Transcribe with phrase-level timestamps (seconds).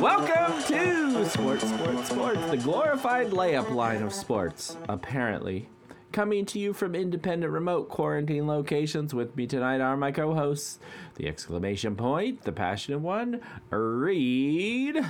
[0.00, 5.68] Welcome to Sports, Sports, Sports, the glorified layup line of sports, apparently.
[6.10, 10.78] Coming to you from independent remote quarantine locations with me tonight are my co hosts,
[11.16, 15.04] the exclamation point, the passionate one, Reed,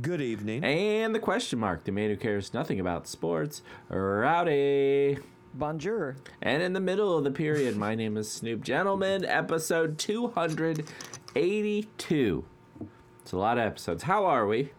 [0.00, 0.64] Good evening.
[0.64, 3.60] and the question mark, the man who cares nothing about sports,
[3.90, 5.18] Rowdy.
[5.52, 6.16] Bonjour.
[6.40, 12.44] And in the middle of the period, my name is Snoop Gentleman, episode 282.
[13.30, 14.02] It's a lot of episodes.
[14.02, 14.70] How are we?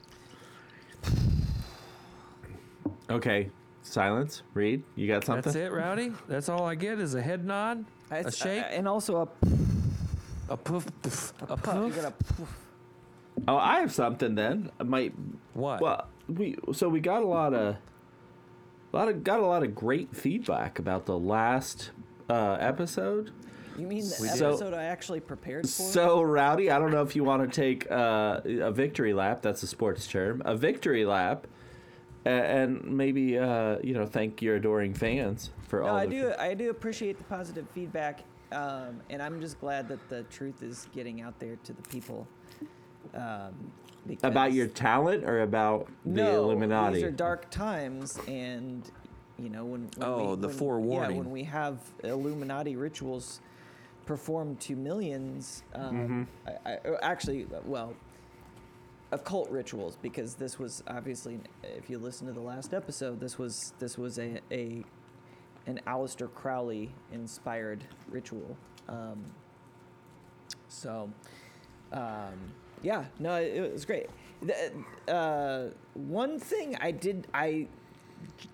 [3.09, 3.49] Okay,
[3.81, 4.43] silence.
[4.53, 5.43] Reed, You got something?
[5.53, 6.11] That's it, Rowdy?
[6.27, 9.27] That's all I get is a head nod, a It's- shake, uh, and also a,
[10.49, 11.75] a poof, poof, a puff.
[11.75, 11.95] You poof.
[11.95, 12.57] got a poof.
[13.47, 14.69] Oh, I have something then.
[14.81, 15.13] I might.
[15.53, 15.79] What?
[15.79, 17.77] Well, we so we got a lot of,
[18.91, 21.91] a lot of got a lot of great feedback about the last
[22.29, 23.31] uh, episode.
[23.77, 24.41] You mean the We did.
[24.41, 25.67] episode I actually prepared for?
[25.69, 26.69] So rowdy.
[26.71, 29.41] I don't know if you want to take uh, a victory lap.
[29.41, 30.41] That's a sports term.
[30.45, 31.47] A victory lap,
[32.25, 35.95] a- and maybe uh, you know thank your adoring fans for no, all.
[35.95, 36.33] I do.
[36.37, 40.87] I do appreciate the positive feedback, um, and I'm just glad that the truth is
[40.93, 42.27] getting out there to the people.
[43.13, 43.71] Um,
[44.23, 46.95] about your talent or about the no, Illuminati.
[46.95, 48.89] These are dark times, and
[49.37, 49.89] you know when.
[49.97, 51.11] when Oh, we, the when, forewarning.
[51.11, 53.39] Yeah, when we have Illuminati rituals
[54.05, 55.63] performed to millions.
[55.73, 56.67] Um, Mm-hmm.
[56.67, 57.93] I, I, actually, well,
[59.11, 63.73] occult rituals, because this was obviously, if you listen to the last episode, this was
[63.79, 64.83] this was a a
[65.67, 68.57] an Aleister Crowley inspired ritual.
[68.89, 69.23] Um,
[70.67, 71.09] so,
[71.93, 72.33] um,
[72.81, 74.07] yeah, no, it, it was great.
[75.07, 77.67] Uh, one thing I did, I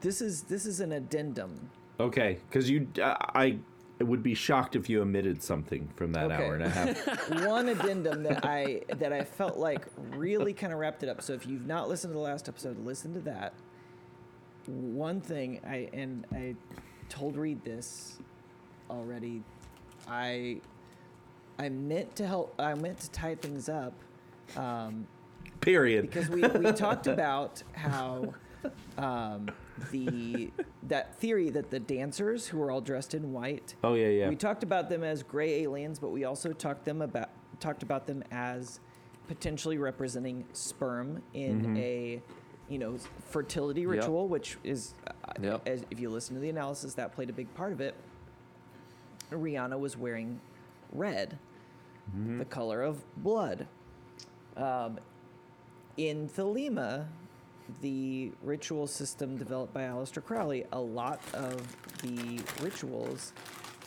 [0.01, 1.69] this is this is an addendum.
[1.99, 3.57] okay, because you, uh, I
[4.03, 6.35] would be shocked if you omitted something from that Okay.
[6.45, 7.29] hour and a half.
[7.47, 11.21] one addendum that I that I felt like really kind of wrapped it up.
[11.21, 13.53] So if you've not listened to the last episode, listen to that.
[14.67, 16.55] One thing I and I
[17.09, 18.19] told Reed this
[18.89, 19.43] already.
[20.07, 20.61] I
[21.57, 22.53] I meant to help.
[22.59, 23.93] I meant to tie things up.
[24.55, 25.07] Um,
[25.59, 26.03] Period.
[26.09, 28.33] because we, we talked about how
[28.97, 29.49] um,
[29.91, 30.51] the
[30.83, 34.29] that theory that the dancers who are all dressed in white oh yeah, yeah.
[34.29, 37.29] we talked about them as gray aliens but we also talked them about
[37.59, 38.79] talked about them as
[39.27, 41.77] potentially representing sperm in Mm-hmm.
[41.77, 42.21] a
[42.69, 42.97] you know
[43.29, 43.89] fertility Yep.
[43.89, 45.11] ritual which is uh,
[45.41, 45.61] Yep.
[45.67, 47.93] as if you listen to the analysis that played a big part of it
[49.31, 50.39] rihanna was wearing
[50.91, 51.37] red
[52.17, 52.37] Mm-hmm.
[52.39, 53.67] the color of blood
[54.55, 54.97] um,
[55.97, 57.05] in Thelema,
[57.81, 61.61] the ritual system developed by Aleister Crowley, a lot of
[62.01, 63.33] the rituals,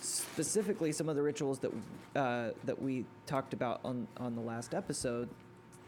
[0.01, 1.71] specifically some of the rituals that
[2.15, 5.29] uh, that we talked about on on the last episode,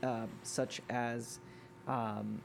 [0.01, 1.39] um, such as
[1.87, 2.41] um,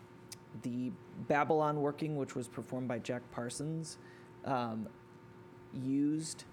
[0.62, 0.90] the
[1.28, 3.98] Babylon working, which was performed by Jack Parsons,
[4.44, 4.88] um,
[5.84, 6.44] used.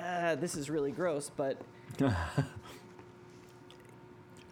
[0.00, 1.60] Uh, this is really gross, but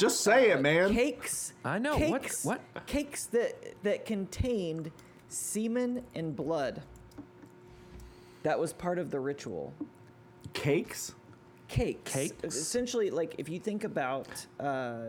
[0.05, 0.93] Just say it, man.
[0.93, 1.55] cakes.
[1.65, 2.61] I know, what- Cakes, what?
[2.87, 4.91] Cakes that that contained
[5.29, 6.83] semen and blood.
[8.43, 9.73] That was part of the ritual.
[10.53, 11.15] Cakes.
[11.69, 12.13] Cakes.
[12.13, 12.45] Cakes?
[12.45, 14.29] Essentially, like if you think about
[14.61, 15.07] uh,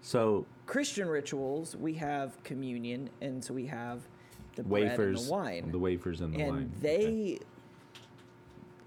[0.00, 4.06] So Christian rituals, we have communion, and so we have
[4.54, 5.70] the bread wafers, and the wine.
[5.72, 6.48] the wafers and the wine.
[6.48, 6.72] and wine.
[6.80, 7.38] they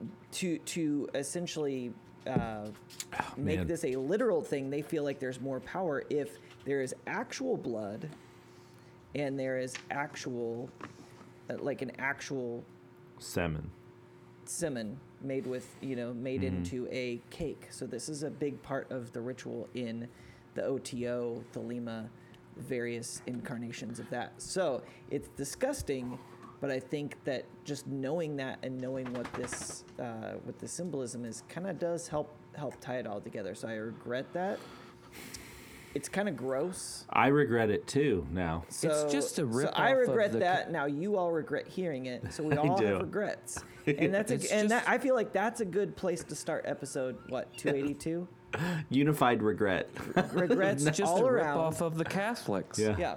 [0.02, 0.08] Okay.
[0.32, 1.92] to to essentially
[2.28, 2.68] uh,
[3.38, 3.68] make man.
[3.68, 8.10] this a literal thing they feel like there's more power if there is actual blood
[9.16, 10.70] and there is actual
[11.50, 12.64] uh, like an actual
[13.18, 13.70] semen.
[14.46, 16.58] semen made with you know made Mm-hmm.
[16.58, 20.08] into a cake so this is a big part of the ritual in
[20.56, 22.08] the oto thelema
[22.58, 26.18] various incarnations of that so it's disgusting
[26.62, 31.26] but i think that just knowing that and knowing what this uh, what the symbolism
[31.26, 34.60] is kind of does help help tie it all together so i regret that
[35.96, 38.64] it's kind of gross I regret it too now.
[38.70, 40.72] so, it's just a So rip-off I of regret the that.
[40.72, 42.32] Now you all regret hearing it.
[42.32, 42.86] So we all do.
[42.86, 46.24] have regrets, and that's a, It's and that, I feel like that's a good place
[46.26, 48.28] to start episode what two eighty two.
[48.90, 49.90] Unified regret.
[50.32, 51.48] Regrets just all a around.
[51.48, 52.78] rip off of the Catholics.
[52.78, 52.96] Yeah.
[52.98, 53.16] Yeah,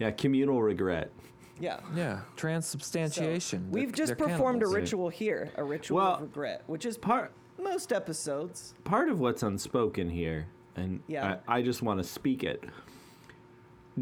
[0.00, 1.12] yeah, communal regret.
[1.60, 1.80] Yeah.
[1.94, 3.70] Yeah, So transubstantiation.
[3.70, 4.74] we've They're- just they're performed a cannibals.
[4.74, 8.74] ritual here, a ritual Well, of regret, which is Part most episodes.
[8.84, 10.46] part of what's unspoken here,
[10.76, 11.38] and Yeah.
[11.48, 12.64] I, I just want to speak it.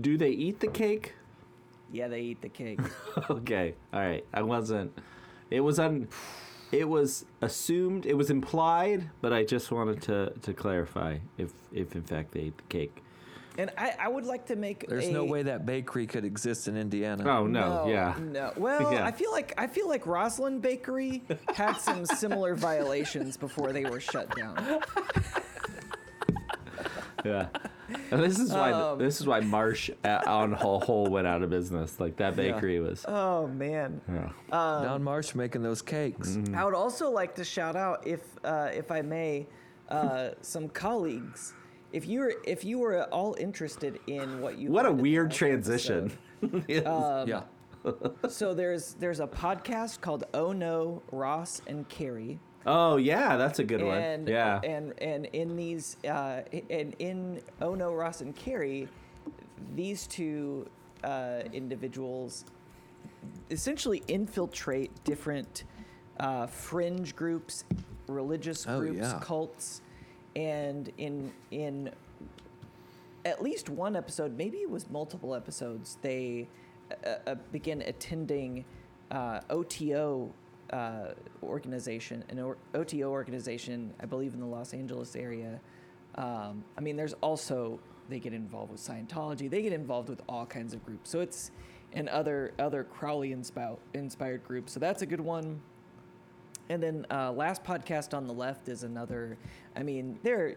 [0.00, 1.14] Do they eat the cake?
[1.92, 2.80] Yeah, they eat the cake.
[3.30, 4.24] okay, all right.
[4.32, 4.98] I wasn't.
[5.50, 6.08] It was un.
[6.72, 11.94] it was assumed, it was implied, but I just wanted to to clarify if if
[11.94, 13.02] in fact they ate the cake.
[13.58, 14.86] And I, I would like to make.
[14.88, 17.24] There's a, no way that bakery could exist in Indiana.
[17.28, 18.14] Oh no, yeah.
[18.18, 18.52] No.
[18.56, 19.04] Well, Yeah.
[19.04, 21.22] I feel like I feel like Roselyn Bakery
[21.54, 24.80] had some similar violations before they were shut down.
[27.24, 27.48] Yeah.
[28.10, 31.42] And this is why Um, this is why Marsh uh, on whole whole went out
[31.42, 32.00] of business.
[32.00, 32.52] Like that Yeah.
[32.54, 33.04] bakery was.
[33.06, 34.00] Oh man.
[34.10, 34.30] Yeah.
[34.50, 36.30] Down Marsh making those cakes.
[36.30, 36.54] Mm-hmm.
[36.56, 39.46] I would also like to shout out, if uh, if I may,
[39.88, 41.52] uh, some colleagues.
[41.92, 44.96] If you were if you were all interested in what you What a heard in
[44.98, 46.12] the weird last transition.
[46.66, 46.86] Yes.
[46.86, 47.42] Um, yeah.
[48.28, 52.38] So there's there's a podcast called Oh No Ross and Carrie.
[52.66, 54.26] oh yeah, that's a good and one.
[54.32, 54.60] Yeah.
[54.64, 58.88] and and in these uh, and in Oh No Ross and Carrie,
[59.74, 60.68] these two
[61.04, 62.44] uh, individuals
[63.50, 65.64] essentially infiltrate different
[66.20, 67.64] uh, fringe groups,
[68.06, 69.18] religious Oh, groups, yeah.
[69.20, 69.82] cults,
[70.36, 71.90] and in in
[73.24, 76.48] at least one episode, maybe it was multiple episodes, they
[77.06, 78.64] uh, uh, begin attending
[79.10, 80.32] uh, OTO
[80.72, 81.08] uh,
[81.42, 85.60] organization, an OTO organization, I believe in the Los Angeles area.
[86.16, 89.48] Um, I mean, there's also they get involved with Scientology.
[89.48, 91.10] They get involved with all kinds of groups.
[91.10, 91.50] So it's
[91.94, 94.72] and other other Crowley inspired groups.
[94.72, 95.60] So that's a good one.
[96.68, 99.36] And then uh, last podcast on the left is another.
[99.76, 100.56] I mean, they're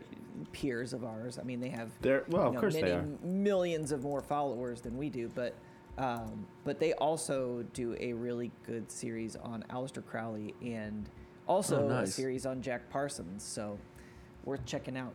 [0.54, 1.38] peers of ours.
[1.40, 3.06] I mean, they have They're- well, you of know, course they many are.
[3.24, 5.56] millions of more followers than we do, but
[5.98, 11.10] um, but they also do a really good series on Aleister Crowley and
[11.48, 13.44] also Oh, a series on Jack Parsons.
[13.44, 13.80] So
[14.44, 15.14] worth checking out.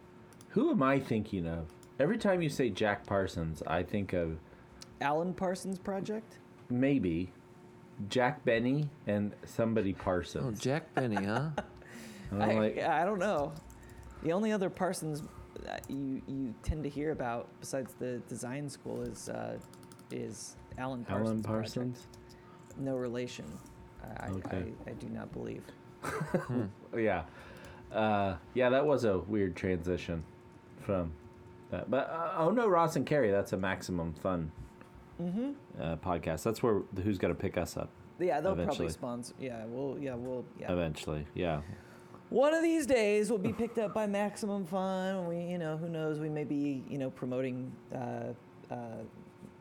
[0.51, 1.67] Who am I thinking of?
[1.99, 4.39] Every time you say Jack Parsons, I think of
[5.03, 6.39] Alan Parsons Project.
[6.71, 7.31] maybe
[8.09, 10.59] Jack Benny and somebody Parsons.
[10.59, 11.51] Oh, Jack Benny, huh?
[12.33, 13.53] I, like, I don't know.
[14.23, 15.23] The only other Parsons
[15.65, 19.59] that you you tend to hear about besides the design school is uh,
[20.11, 21.27] is Alan Parsons.
[21.29, 21.75] Alan Project.
[21.75, 22.07] Parsons.
[22.79, 23.45] No relation.
[24.03, 24.65] I, I- Okay.
[24.87, 25.63] I, I do not believe.
[26.97, 27.23] Yeah,
[27.93, 30.25] uh, yeah, that was a weird transition
[30.81, 31.13] from
[31.71, 31.91] that.
[31.91, 34.51] But uh, oh no, Ross and Carrie, that's a maximum fun
[35.21, 35.83] Mm-hmm.
[35.83, 36.43] uh, podcast.
[36.43, 38.77] That's where the Who's Gonna Pick Us Up Yeah, they'll Eventually.
[38.77, 39.35] probably sponsor.
[39.41, 39.99] Yeah, we'll.
[39.99, 40.45] Yeah, we'll.
[40.59, 40.73] Yeah.
[40.73, 41.27] eventually.
[41.35, 41.61] Yeah,
[42.31, 45.27] One of these days, we'll be picked up by Maximum Fun.
[45.29, 46.19] We, you know, who knows?
[46.21, 48.33] We may be, you know, promoting uh,
[48.71, 48.75] uh,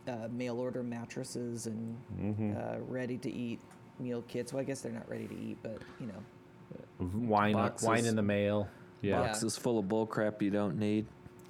[0.08, 2.54] uh, mail order mattresses and Mm-hmm.
[2.58, 3.60] uh, ready to eat
[4.00, 4.54] meal kits.
[4.54, 7.28] Well, I guess they're not ready to eat, but you know.
[7.28, 7.88] wine, Boxes.
[7.88, 8.68] wine in the mail.
[9.02, 11.06] Yeah, Boxes full of bull crap you don't need.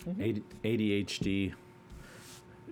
[0.08, 1.54] AD- ADHD.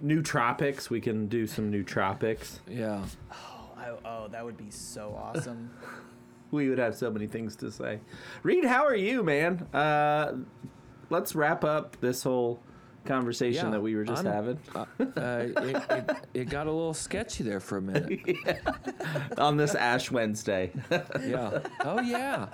[0.03, 0.89] Nootropics.
[0.89, 2.59] We can do some nootropics.
[2.67, 3.03] Yeah.
[3.31, 5.71] Oh, I, oh, that would be so awesome.
[6.49, 7.99] We would have so many things to say.
[8.41, 9.67] Reed, how are you, man?
[9.73, 10.37] Uh,
[11.09, 12.61] let's wrap up this whole
[13.07, 15.05] conversation Yeah, that we were just I'm- having Uh, uh,
[15.63, 18.19] it, it, it got a little sketchy there for a minute.
[19.37, 20.71] on this Ash Wednesday.
[20.91, 21.59] Yeah.
[21.83, 22.47] Oh yeah.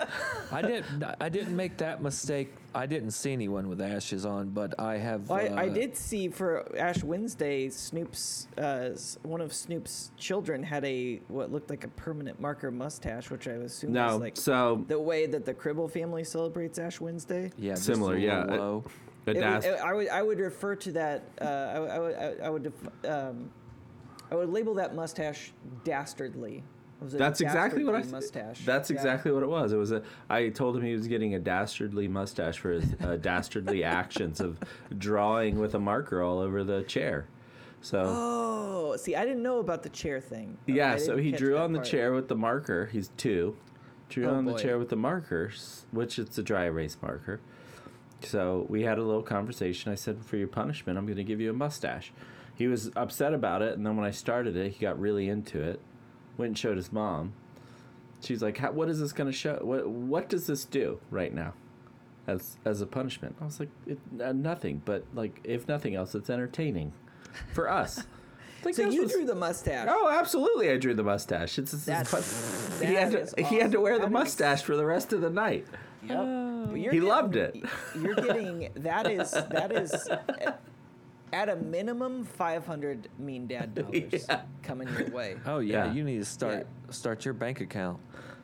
[0.52, 1.04] I didn't.
[1.20, 2.54] I didn't make that mistake.
[2.76, 5.30] I didn't see anyone with ashes on, but I have.
[5.30, 8.90] Well, I, I uh, did see for Ash Wednesday, Snoop's uh,
[9.22, 13.52] one of Snoop's children had a what looked like a permanent marker mustache, which I
[13.52, 17.52] assume no, is like so the way that the Cribble family celebrates Ash Wednesday.
[17.58, 17.74] Yeah.
[17.74, 18.80] just Similar, a yeah.
[19.26, 19.48] Little Low.
[19.48, 21.24] a It das- would- I would I would refer to that.
[21.42, 23.50] Uh, I, would- I would I would def- um,
[24.32, 25.52] I would label that mustache
[25.84, 26.64] dastardly.
[27.02, 28.66] That's exactly what I mustache.
[28.66, 28.96] That's Yeah.
[28.96, 29.74] exactly what it was.
[29.74, 30.04] It was a.
[30.30, 34.58] I told him he was getting a dastardly mustache for his uh, dastardly actions of
[34.98, 37.28] drawing with a marker all over the chair.
[37.82, 40.58] So Oh, see, I didn't know about the chair thing.
[40.66, 41.88] yeah, so he drew on the part.
[41.90, 42.86] chair with the marker.
[42.86, 43.58] He's two.
[44.08, 47.42] Drew Oh, on the chair with the markers, which it's a dry erase marker.
[48.26, 49.92] So we had a little conversation.
[49.92, 52.12] I said, for your punishment, I'm going to give you a mustache.
[52.56, 55.62] He was upset about it, and then when I started it, he got really into
[55.62, 55.80] it.
[56.38, 57.34] Went and showed his mom.
[58.22, 59.60] She's like, "What is this going to show?
[59.62, 61.54] What What does this do right now,
[62.28, 66.16] as as a punishment?" I was like, it, uh, "Nothing, but like if nothing else,
[66.16, 66.94] it's entertaining
[67.54, 68.04] for us."
[68.66, 69.90] Like, So you was- drew the mustache.
[69.92, 70.70] Oh, absolutely!
[70.72, 71.60] I drew the mustache.
[71.60, 72.88] It's, it's fun.
[72.88, 73.82] he had to is he had to awesome.
[73.84, 75.68] wear the That is- mustache for the rest of the night.
[76.08, 76.18] Yep.
[76.18, 77.56] But you're He getting- loved it.
[78.00, 80.60] You're getting that is that is at-
[81.32, 84.42] at a minimum 500 mean dad dollars Yeah.
[84.62, 85.36] coming your way.
[85.46, 85.94] Oh yeah, Yeah.
[85.94, 88.00] You need to start start your bank account.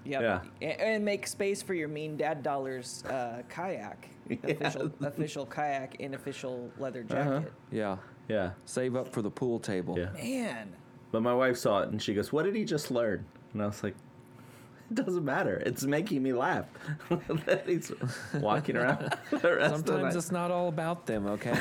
[0.05, 0.21] Yep.
[0.21, 0.41] Yeah.
[0.61, 4.09] A- And make space for your mean dad dollars uh, kayak,
[4.43, 7.27] official official kayak and official leather jacket.
[7.27, 7.41] Uh-huh.
[7.71, 7.97] Yeah.
[8.27, 9.97] Yeah, Save up for the pool table.
[9.97, 10.11] yeah.
[10.13, 10.69] Man,
[11.11, 13.65] But my wife saw it and she goes, "What did he just learn?" And I
[13.65, 13.95] was like,
[14.93, 15.62] doesn't matter.
[15.65, 16.65] It's making me laugh.
[17.65, 17.91] he's
[18.36, 21.58] walking around the rest of the Sometimes it's not all about them, okay?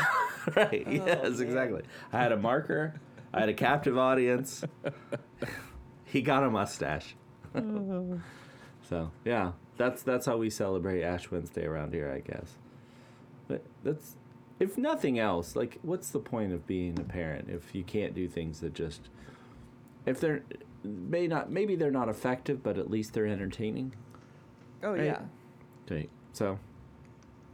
[0.56, 0.85] right.
[0.87, 1.82] Oh, yes, exactly.
[2.12, 2.94] I had a marker.
[3.32, 4.64] I had a captive audience.
[6.04, 7.14] he got a mustache.
[7.54, 8.20] Oh.
[8.88, 12.56] so yeah, that's that's how we celebrate Ash Wednesday around here, I guess.
[13.47, 14.16] But that's
[14.58, 18.28] if nothing else, like what's the point of being a parent if you can't do
[18.28, 19.08] things that just
[20.06, 20.42] if they're
[20.85, 23.94] may not maybe they're not effective, but at least they're entertaining.
[24.82, 25.04] Oh Right.
[25.04, 25.20] yeah.
[25.90, 26.08] Right.
[26.32, 26.58] So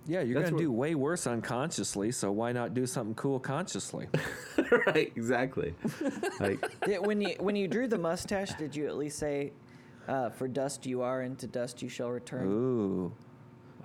[0.06, 3.40] Yeah, you're going to what- do way worse unconsciously, so why not do something cool
[3.40, 4.08] consciously?
[4.86, 5.74] right, exactly.
[6.40, 9.52] like Yeah, when you when you drew the mustache, did you at least say,
[10.08, 12.46] uh, "For dust you are, and to dust you shall return"?
[12.46, 13.12] Ooh.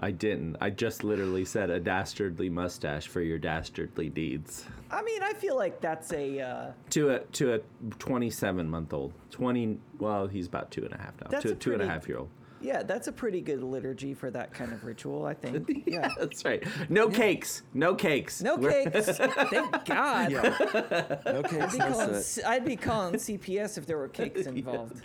[0.02, 0.56] I didn't.
[0.62, 4.66] I just literally said a dastardly mustache for your dastardly deeds.
[4.90, 7.60] I mean, I feel like that's a uh, To a to a
[8.00, 9.12] twenty seven month old.
[9.30, 11.28] Twenty well, he's about two and a half now.
[11.30, 12.30] That's to a a two and a half year old.
[12.62, 15.26] yeah, that's a pretty good liturgy for that kind of ritual.
[15.26, 15.84] I think.
[15.86, 16.10] Yeah.
[16.18, 16.64] That's right.
[16.90, 17.64] No cakes.
[17.74, 18.42] No cakes.
[18.42, 19.18] No We're- cakes.
[19.18, 20.34] Thank God.
[20.34, 22.24] Okay, I'd, be so calling, soot.
[22.24, 25.02] C- I'd be calling CPS if there were cakes involved.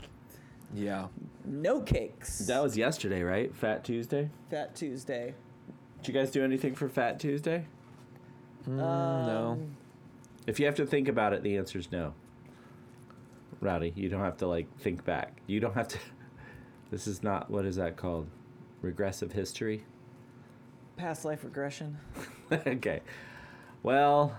[0.75, 1.07] Yeah.
[1.45, 2.39] No cakes.
[2.41, 3.55] That was yesterday, right?
[3.55, 4.31] Fat Tuesday.
[4.51, 5.35] Fat Tuesday.
[6.03, 7.67] Did you guys do anything for Fat Tuesday?
[8.69, 9.49] Mm, no.
[9.53, 9.77] Um,
[10.47, 12.15] If you have to think about it, the answer is no.
[13.61, 15.41] Rowdy, you don't have to like think back.
[15.47, 15.99] You don't have to.
[16.91, 18.29] This is not what is that called?
[18.81, 19.85] Regressive history.
[20.97, 21.97] Past life regression.
[22.53, 23.01] okay.
[23.83, 24.37] Well,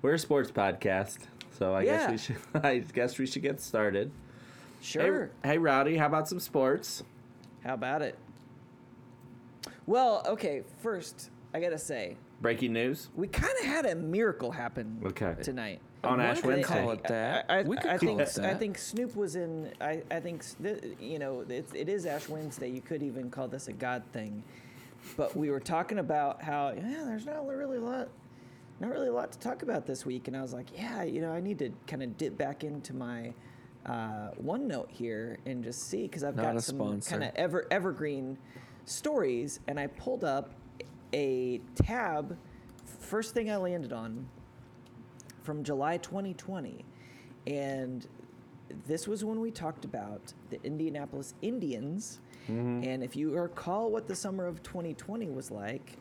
[0.00, 1.18] we're a sports podcast,
[1.58, 1.98] so I Yeah.
[1.98, 2.36] guess we should.
[2.64, 4.12] I guess we should get started.
[4.88, 5.30] Sure.
[5.42, 7.02] Hey, hey, Rowdy, how about some sports?
[7.64, 8.18] How about it?
[9.86, 10.62] Well, okay.
[10.82, 13.08] First, I gotta say, Breaking news.
[13.16, 15.36] we kind of had a miracle happen Okay.
[15.42, 15.80] tonight.
[16.02, 16.62] On Why Ash Wednesday.
[16.82, 17.46] call it that?
[17.48, 18.44] I, I, we could I call think it that.
[18.44, 19.72] I think Snoop was in.
[19.80, 20.44] I, I think
[21.00, 22.68] you know it's, it is Ash Wednesday.
[22.68, 24.42] You could even call this a God thing,
[25.16, 28.08] but we were talking about how yeah, there's not really a lot,
[28.80, 31.22] not really a lot to talk about this week, and I was like, yeah, you
[31.22, 33.32] know, I need to kind of dip back into my
[33.86, 38.38] uh, OneNote here and just see because I've Not got some kind of ever evergreen
[38.84, 40.52] stories, and I pulled up
[41.12, 42.36] a tab.
[42.84, 44.26] First thing I landed on
[45.42, 46.84] from July 2020.
[47.46, 48.06] And
[48.86, 52.20] this was when we talked about the Indianapolis Indians.
[52.46, 55.96] And if you recall what the summer of 2020 was like,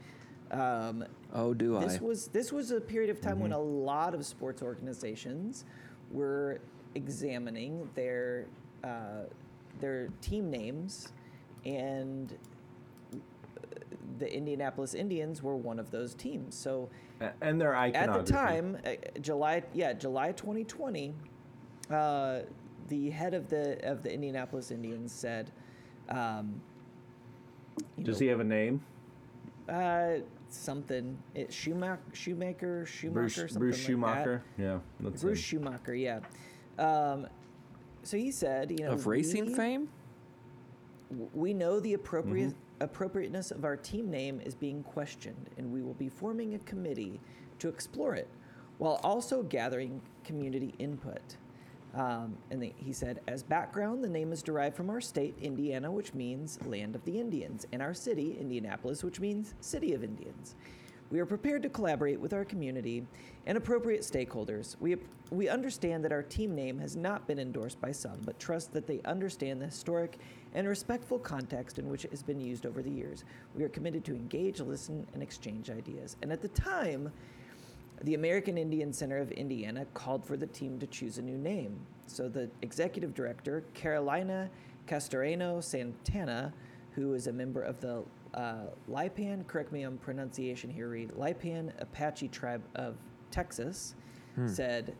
[0.52, 2.04] um, Oh, do this I?
[2.04, 5.64] was this was a period of time when a lot of sports organizations
[6.12, 6.60] were
[6.96, 8.46] examining their
[8.84, 9.24] uh,
[9.80, 11.10] their team names,
[11.66, 12.38] and
[14.20, 16.56] the Indianapolis Indians were one of those teams.
[16.56, 16.90] So
[17.42, 18.10] And their icon.
[18.10, 21.14] at the time, uh, July yeah July 2020,
[21.90, 22.40] uh,
[22.90, 25.52] the head of the of the Indianapolis Indians said,
[26.10, 26.62] um,
[27.98, 28.82] you Does know, he have a name?
[29.70, 30.16] uh,
[30.50, 34.44] something it Schumacher Shoemaker Schumacher Bruce, something Bruce like Schumacher.
[34.58, 34.82] Yeah, that.
[35.00, 35.40] that's Bruce.
[35.40, 36.20] Schumacher yeah.
[36.80, 37.28] Um,
[38.04, 39.90] so he said, you know, of racing we- fame?
[41.34, 42.84] we know the appropriate Mm-hmm.
[42.86, 47.20] appropriateness of our team name is being questioned, and we will be forming a committee
[47.60, 48.28] to explore it,
[48.80, 51.22] while also gathering community input.
[51.94, 55.92] Um, and the, he said, as background, the name is derived from our state, Indiana,
[55.92, 60.56] which means land of the Indians, and our city, Indianapolis, which means city of Indians.
[61.14, 63.06] We are prepared to collaborate with our community
[63.46, 64.76] and appropriate stakeholders.
[64.80, 64.98] We,
[65.30, 68.88] we understand that our team name has not been endorsed by some, but trust that
[68.88, 70.18] they understand the historic
[70.56, 73.26] and respectful context in which it has been used over the years.
[73.54, 76.16] We are committed to engage, listen, and exchange ideas.
[76.24, 77.12] And at the time,
[78.02, 81.80] the American Indian Center of Indiana called for the team to choose a new name.
[82.08, 84.50] So the executive director, Carolina
[84.88, 86.52] Castoreno Santana,
[86.96, 88.04] who is a member of the
[88.34, 92.96] uh, Lipan, correct me on pronunciation here, Reed, Lipan Apache tribe of
[93.32, 93.96] Texas,
[94.48, 94.96] said,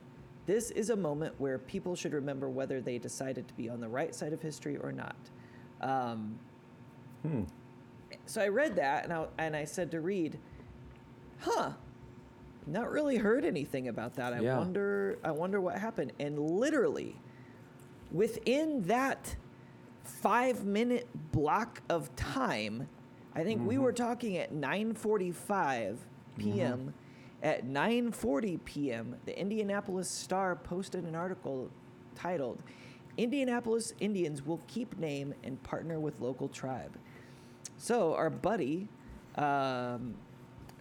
[0.46, 3.88] This is a moment where people should remember whether they decided to be on the
[3.90, 5.16] right side of history or not.
[5.82, 6.38] Um,
[8.26, 10.38] So I read that and I, and I said to Reed,
[11.40, 11.72] huh,
[12.68, 14.34] not really heard anything about that.
[14.34, 14.58] I Yeah.
[14.58, 16.14] wonder I wonder what happened.
[16.20, 17.16] And literally
[18.12, 19.36] within that
[20.04, 22.88] 5 minute block of time,
[23.36, 25.98] I think we were talking at 9:45
[26.38, 26.94] p.m.
[27.42, 31.70] At 9:40 p.m., the Indianapolis Star posted an article
[32.16, 32.62] titled
[33.18, 36.98] Indianapolis Indians will keep name and partner with local tribe.
[37.78, 38.88] So our buddy
[39.36, 40.16] um,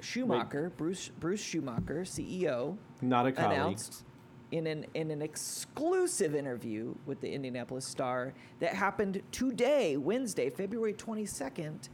[0.01, 3.53] Schumacher, Bruce Bruce Schumacher, CEO, Not a colleague.
[3.53, 4.05] announced.
[4.51, 10.95] in an in an exclusive interview with the Indianapolis Star that happened today, Wednesday, February
[10.95, 11.89] 22nd,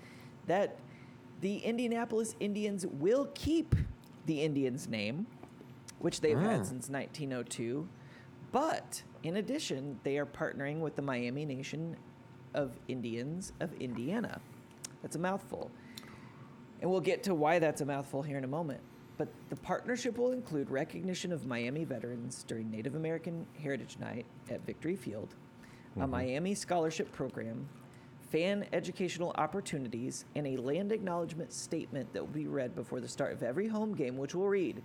[0.49, 0.77] that
[1.41, 3.75] the Indianapolis Indians will keep
[4.27, 5.27] the Indians name,
[6.01, 6.65] which they've had ah.
[6.65, 7.89] since 1902,
[8.51, 11.97] but in addition, they are partnering with the Miami Nation
[12.55, 14.41] of Indians of Indiana.
[15.03, 15.71] That's a mouthful.
[16.81, 18.81] And we'll get to why that's a mouthful here in a moment.
[19.17, 24.65] But the partnership will include recognition of Miami veterans during Native American Heritage Night at
[24.65, 25.35] Victory Field,
[25.97, 26.11] a mm-hmm.
[26.11, 27.69] Miami scholarship program,
[28.31, 33.33] fan educational opportunities, and a land acknowledgement statement that will be read before the start
[33.33, 34.83] of every home game, which will read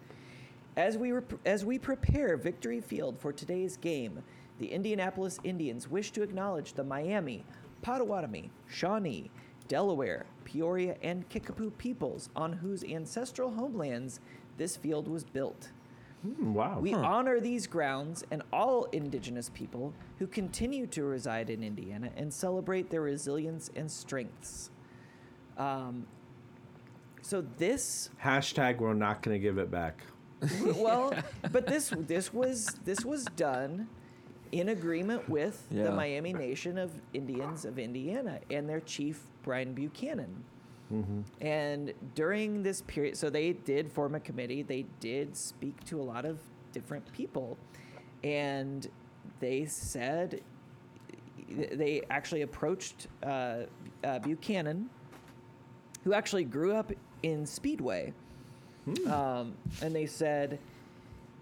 [0.75, 4.23] as we, rep- as we prepare Victory Field for today's game,
[4.59, 7.45] the Indianapolis Indians wish to acknowledge the Miami,
[7.83, 9.29] Potawatomi, Shawnee,
[9.67, 14.19] Delaware, Peoria, and Kickapoo peoples on whose ancestral homelands
[14.57, 15.69] this field was built.
[16.23, 16.79] Hmm, wow.
[16.79, 22.33] We honor these grounds and all indigenous people who continue to reside in Indiana and
[22.33, 24.71] celebrate their resilience and strengths.
[25.57, 26.07] Um,
[27.21, 30.01] so this Hashtag we're not going to give it back.
[30.75, 31.13] well,
[31.51, 33.87] but this this was this was done
[34.51, 35.83] in agreement with Yeah.
[35.83, 40.43] the Miami Nation of Indians of Indiana and their chief Brian Buchanan.
[41.41, 44.61] And during this period, so they did form a committee.
[44.61, 46.39] They did speak to a lot of
[46.71, 47.57] different people,
[48.23, 48.87] and
[49.39, 50.41] they said
[51.49, 53.63] they actually approached uh,
[54.03, 54.89] uh, Buchanan,
[56.03, 58.13] who actually grew up in Speedway
[59.07, 60.59] um, and they said,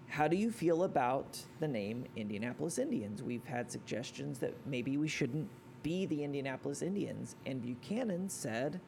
[0.07, 3.23] "How do you feel about the name Indianapolis Indians?
[3.23, 5.49] We've had suggestions that maybe we shouldn't
[5.83, 8.79] be the Indianapolis Indians." And Buchanan said,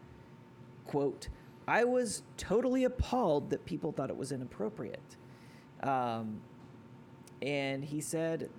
[0.85, 1.29] "Quote:
[1.67, 5.17] I was totally appalled that people thought it was inappropriate."
[5.81, 6.41] Um,
[7.41, 8.49] and he said,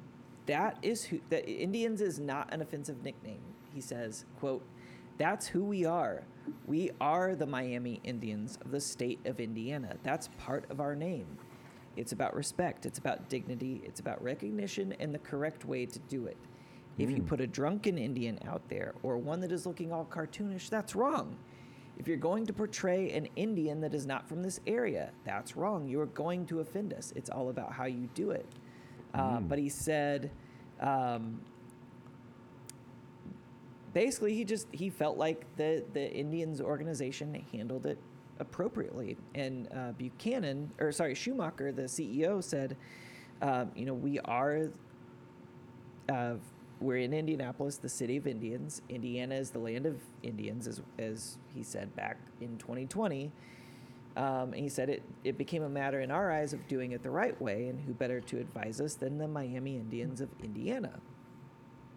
[0.46, 4.64] "That is who that Indians is not an offensive nickname." He says, "Quote."
[5.16, 6.24] That's who we are.
[6.66, 9.96] We are the Miami Indians of the state of Indiana.
[10.02, 11.38] That's part of our name.
[11.96, 16.26] It's about respect, it's about dignity, it's about recognition and the correct way to do
[16.26, 16.36] it.
[16.98, 20.68] If you put a drunken Indian out there or one that is looking all cartoonish,
[20.68, 21.36] that's wrong.
[21.98, 25.86] If you're going to portray an Indian that is not from this area, that's wrong.
[25.86, 27.12] You are going to offend us.
[27.14, 28.46] It's all about how you do it.
[29.14, 30.32] Uh, but he said,
[30.80, 31.40] um,
[33.94, 37.98] basically he just he felt like the the Indians organization handled it
[38.40, 42.76] appropriately and uh, Buchanan or sorry Schumacher the CEO said
[43.40, 44.70] um, you know we are
[46.08, 46.34] uh,
[46.80, 51.38] we're in Indianapolis the city of Indians Indiana is the land of Indians as, as
[51.54, 53.30] he said back in 2020
[54.16, 57.02] um, and he said it, it became a matter in our eyes of doing it
[57.02, 60.92] the right way and who better to advise us than the Miami Indians of Indiana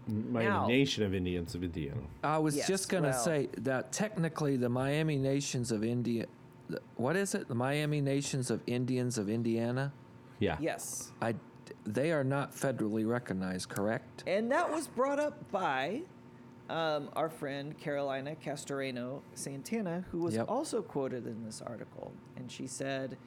[0.08, 2.00] Miami Now- Nation of Indians of Indiana.
[2.24, 6.28] I was Yes, just going to well- say that technically the Miami Nations of India,
[6.96, 7.48] what is it?
[7.48, 9.92] The Miami Nations of Indians of Indiana.
[10.40, 10.58] Yeah.
[10.62, 11.36] yes I,
[11.88, 14.24] they are not federally recognized, correct?
[14.28, 16.02] And that was brought up by
[16.70, 20.50] um, our friend Carolina Castoreno Santana, who was Yep.
[20.50, 22.12] also quoted in this article.
[22.36, 23.18] And she said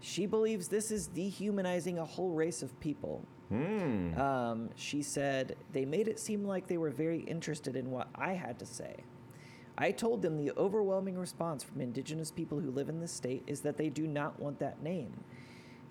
[0.00, 3.24] she believes this is dehumanizing a whole race of people.
[3.50, 4.18] Hmm.
[4.18, 8.32] Um, she said they made it seem like they were very interested in what I
[8.32, 8.96] had to say.
[9.78, 13.60] I told them the overwhelming response from indigenous people who live in the state is
[13.60, 15.12] that they do not want that name.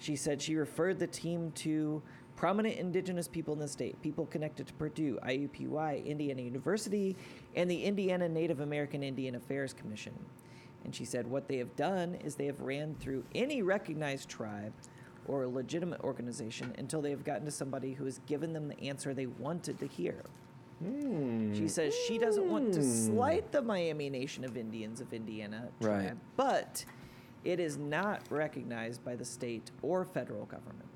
[0.01, 2.01] She said she referred the team to
[2.35, 7.15] prominent indigenous people in the state, people connected to Purdue, IUPUI, Indiana University,
[7.55, 10.13] and the Indiana Native American Indian Affairs Commission.
[10.83, 14.73] And she said what they have done is they have ran through any recognized tribe
[15.27, 18.81] or a legitimate organization until they have gotten to somebody who has given them the
[18.81, 20.23] answer they wanted to hear.
[20.81, 21.53] Hmm.
[21.53, 23.05] She says she doesn't want to hmm.
[23.05, 26.13] slight the Miami Nation of Indians of Indiana Right.
[26.35, 26.83] but
[27.43, 30.87] it is not recognized by the state or federal government.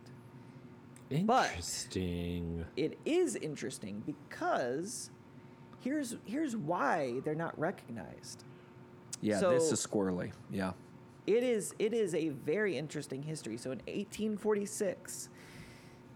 [1.25, 2.65] But- Interesting.
[2.75, 5.11] It is interesting because
[5.79, 8.43] here's here's why they're not recognized.
[9.21, 10.31] Yeah, this is squirrely.
[10.51, 10.73] Yeah.
[11.27, 13.57] It is it is a very interesting history.
[13.57, 15.29] So in 1846,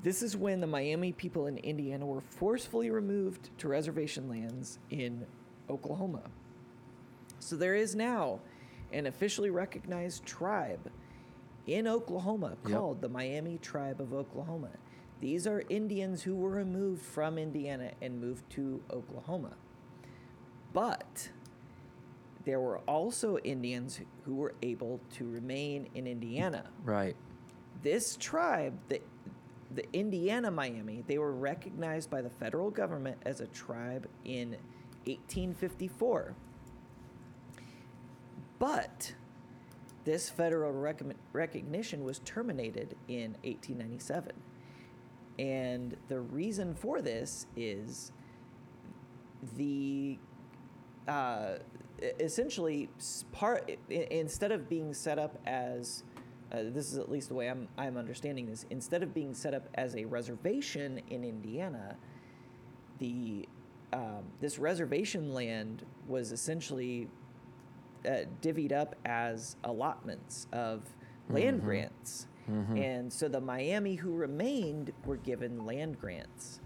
[0.03, 5.25] this is when the Miami people in Indiana were forcefully removed to reservation lands in
[5.69, 6.23] Oklahoma.
[7.39, 8.39] So there is now
[8.91, 10.91] an officially recognized tribe
[11.67, 12.73] in Oklahoma Yep.
[12.77, 14.69] called the Miami Tribe of Oklahoma.
[15.19, 19.53] These are Indians who were removed from Indiana and moved to Oklahoma.
[20.73, 21.29] But
[22.45, 26.69] there were also Indians who were able to remain in Indiana.
[26.83, 27.15] Right.
[27.83, 29.01] This tribe, the,
[29.75, 34.51] the Indiana Miami, they were recognized by the federal government as a tribe in
[35.05, 36.33] 1854.
[38.59, 39.13] But
[40.03, 44.33] this federal recom- recognition was terminated in 1897.
[45.39, 48.11] And the reason for this is
[49.55, 50.17] the
[51.07, 51.55] uh,
[52.19, 52.89] essentially
[53.31, 56.03] part instead of being set up as
[56.51, 59.53] uh, this is at least the way I'm I'm understanding this instead of being set
[59.53, 61.97] up as a reservation in Indiana
[62.99, 63.47] the
[63.91, 67.07] um, this reservation land was essentially
[68.05, 70.81] uh, divvied up as allotments of
[71.29, 72.27] land grants.
[72.77, 76.61] And so the Miami who remained were given land grants.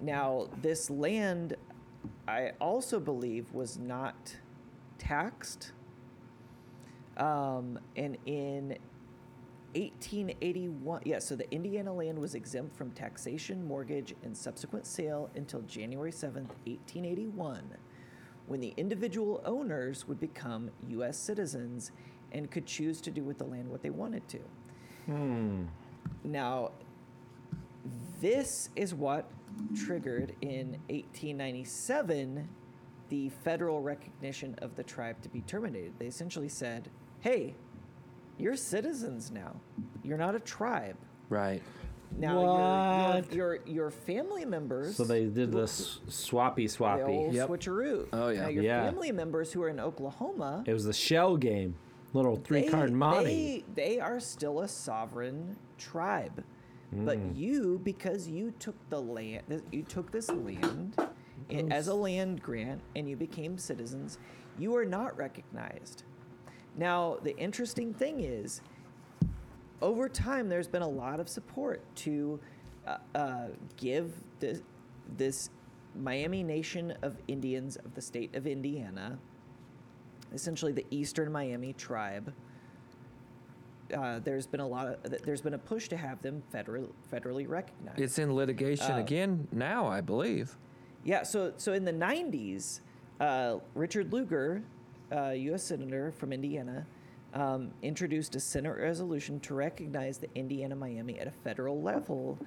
[0.00, 1.56] Now, this land,
[2.26, 4.36] I also believe, was not
[4.98, 5.72] taxed.
[7.18, 8.78] Um, and in
[9.74, 15.60] 1881, yeah, so the Indiana land was exempt from taxation, mortgage, and subsequent sale until
[15.62, 17.76] January 7th, 1881,
[18.50, 21.16] when the individual owners would become U.S.
[21.16, 21.92] citizens
[22.32, 24.40] and could choose to do with the land what they wanted to.
[25.06, 25.66] Hmm.
[26.24, 26.72] Now,
[28.20, 29.30] this is what
[29.76, 32.48] triggered in 1897
[33.08, 35.92] the federal recognition of the tribe to be terminated.
[36.00, 37.54] They essentially said, hey,
[38.36, 39.54] you're citizens now.
[40.02, 40.96] You're not a tribe.
[41.28, 41.62] Right.
[42.16, 43.32] Now, What?
[43.32, 44.96] Your, your, your family members.
[44.96, 47.08] So they did the s- swappy the swappy.
[47.08, 47.48] old Yep.
[47.48, 48.06] switcheroo.
[48.12, 48.42] Oh, yeah.
[48.42, 48.84] Now, your Yeah.
[48.84, 50.64] family members who are in Oklahoma.
[50.66, 51.76] It was the shell game.
[52.12, 53.64] Little three card they, money.
[53.74, 56.44] They, they are still a sovereign tribe.
[56.92, 57.36] But Mm.
[57.38, 60.96] you, because you took the land, you took this land
[61.48, 64.18] i- as a land grant and you became citizens,
[64.58, 66.02] you are not recognized.
[66.76, 68.60] Now, the interesting thing is,
[69.82, 72.38] over time, there's been a lot of support to
[72.86, 74.62] uh, uh, give this,
[75.16, 75.50] this
[75.94, 79.18] Miami Nation of Indians of the state of Indiana,
[80.32, 82.32] essentially the Eastern Miami tribe.
[83.92, 87.48] Uh, there's been a lot of there's been a push to have them federal, federally
[87.48, 87.98] recognized.
[87.98, 90.56] It's in litigation Uh, again now, I believe.
[91.02, 92.82] Yeah, so so in the '90s,
[93.18, 94.62] uh, Richard Lugar,
[95.10, 95.64] uh, U.S.
[95.64, 96.86] senator from Indiana,
[97.34, 102.38] um, introduced a Senate resolution to recognize the Indiana Miami at a federal level,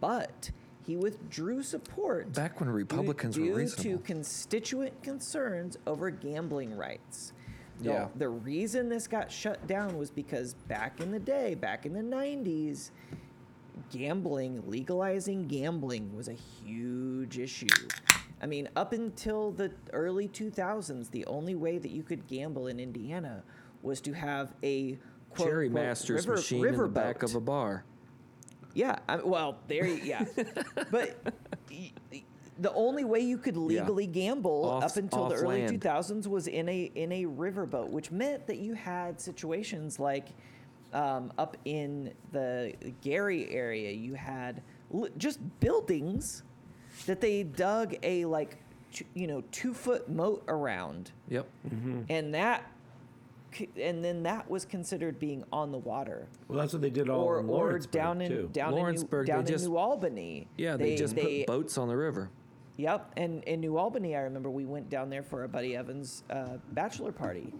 [0.00, 0.50] but
[0.86, 3.98] he withdrew support Back when due- Republicans were due reasonable.
[3.98, 7.32] to constituent concerns over gambling rights.
[7.80, 8.08] The- Yeah.
[8.16, 12.02] The reason this got shut down was because back in the day, back in the
[12.02, 12.90] 90s,
[13.90, 17.66] gambling, legalizing gambling was a huge issue.
[18.40, 22.78] I mean, up until the early 2000s, the only way that you could gamble in
[22.78, 23.42] Indiana
[23.86, 24.98] was to have a
[25.30, 27.84] quote, Cherry quote, Masters river, machine in the back of a bar.
[28.74, 30.24] Yeah, I, well, there, you- yeah,
[30.90, 31.16] but
[31.70, 32.22] y- y-
[32.58, 35.80] the only way you could legally gamble Off- up until the early land.
[35.80, 40.28] 2000s was in a in a riverboat, which meant that you had situations like
[40.92, 46.42] um, up in the Gary area, you had li- just buildings
[47.06, 48.58] that they dug a like
[48.92, 51.46] t- you know two foot moat around, Yep.
[52.10, 52.70] and that.
[53.56, 57.08] C- And then that was considered being on the water Well, that's what they did
[57.08, 58.50] all or in or Lawrenceburg, down in too.
[58.52, 60.46] down Lawrenceburg, in New, down just- in New Albany.
[60.56, 62.30] Yeah, they, just put boats on the river.
[62.78, 66.24] Yep, and in New Albany, I remember we went down there for a buddy Evans
[66.28, 67.52] uh, bachelor party,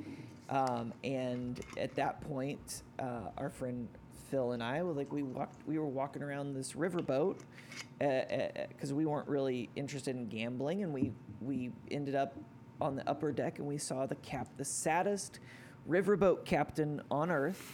[0.50, 3.88] um, and at that point, uh, our friend
[4.30, 7.38] Phil and I were like we walked we were walking around this riverboat
[7.98, 12.34] because we weren't really interested in gambling, and we we ended up
[12.80, 15.40] on the upper deck and we saw the cap the saddest
[15.88, 17.72] riverboat captain on earth.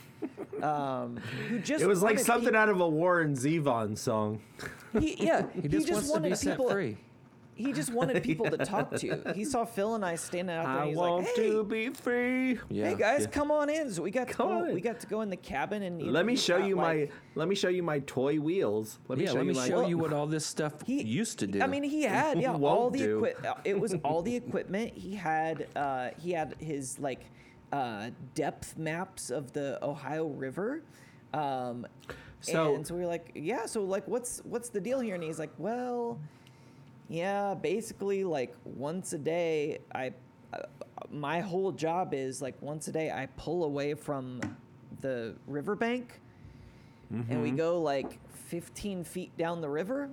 [0.62, 1.16] Um,
[1.48, 4.40] who just It was like wanted something peop- out of a Warren Zevon song.
[4.98, 6.70] he, yeah, He just, wants to wanted be set people.
[6.70, 6.96] free.
[7.55, 9.33] He just wanted people to talk to.
[9.35, 10.72] He saw Phil and I standing out there.
[10.75, 12.59] I and he's want like, hey, to be free.
[12.70, 12.88] Yeah.
[12.88, 13.27] hey guys, Yeah.
[13.27, 13.90] come on in.
[13.90, 14.81] So we got to Come go, on we in.
[14.81, 17.09] got to go in the cabin and Let me show got, you my.
[17.35, 18.98] Let me show you my toy wheels.
[19.09, 19.68] Let me yeah, show let you me my.
[19.68, 21.61] show you what all this stuff He used to do.
[21.61, 23.16] I mean, he had yeah all Won't the do.
[23.18, 23.57] equipment.
[23.64, 24.92] It was all the equipment.
[24.96, 27.27] He had uh, he had his like
[27.73, 30.83] uh, depth maps of the Ohio River.
[31.35, 31.87] Um,
[32.41, 33.67] So- and so we were like, yeah.
[33.67, 35.15] So like, what's what's the deal here?
[35.15, 36.19] And he's like, well,
[37.09, 40.13] yeah, basically like once a day, I
[40.53, 40.59] uh,
[41.11, 44.41] my whole job is like once a day I pull away from
[45.01, 46.21] the riverbank
[47.31, 50.09] and we go like 15 feet down the river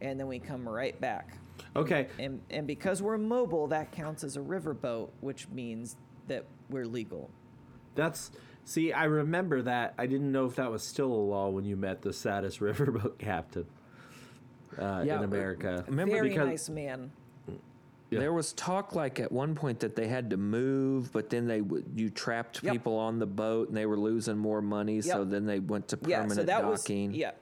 [0.00, 1.36] and then we come right back.
[1.76, 2.08] okay.
[2.18, 5.96] And and because we're mobile, that counts as a riverboat, which means
[6.28, 7.30] that we're legal.
[7.94, 8.30] That's
[8.64, 9.94] See, I remember that.
[9.96, 13.16] I didn't know if that was still a law when you met the saddest riverboat
[13.18, 13.66] captain
[14.78, 15.84] uh, Yeah, in America.
[15.86, 17.10] Remember Very because- nice man.
[18.08, 18.20] Yeah.
[18.20, 21.60] There was talk like at one point that they had to move, but then they
[21.60, 22.72] would you trapped Yep.
[22.72, 25.98] people on the boat and they were losing more money, so then they went to
[26.06, 27.08] Yeah, permanent so that docking.
[27.10, 27.32] was yeah,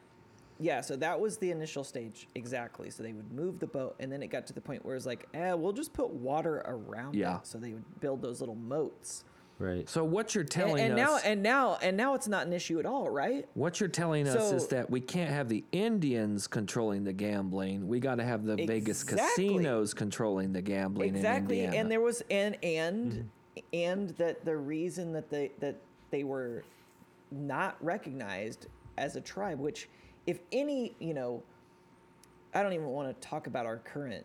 [0.59, 0.81] yeah.
[0.81, 2.91] So that was the initial stage exactly.
[2.91, 5.07] So they would move the boat, and then it got to the point where it's
[5.07, 7.39] like, eh, we'll just put water around Yeah.
[7.39, 7.47] it.
[7.47, 9.25] So they would build those little moats.
[9.61, 9.89] Right.
[9.89, 12.53] So what you're And, telling and us now and now and now it's not an
[12.53, 13.49] issue at all, right?
[13.55, 17.87] What you're telling us is that we can't have the Indians controlling the gambling.
[17.87, 21.83] We got to have the Vegas casinos controlling the gambling exactly in Indiana.
[21.83, 23.31] and there was and and
[23.73, 25.77] and that the reason that they that
[26.11, 26.65] they were
[27.31, 28.67] not recognized
[28.99, 29.89] as a tribe which
[30.27, 31.43] if any you know
[32.55, 34.25] i don't even want to talk about our current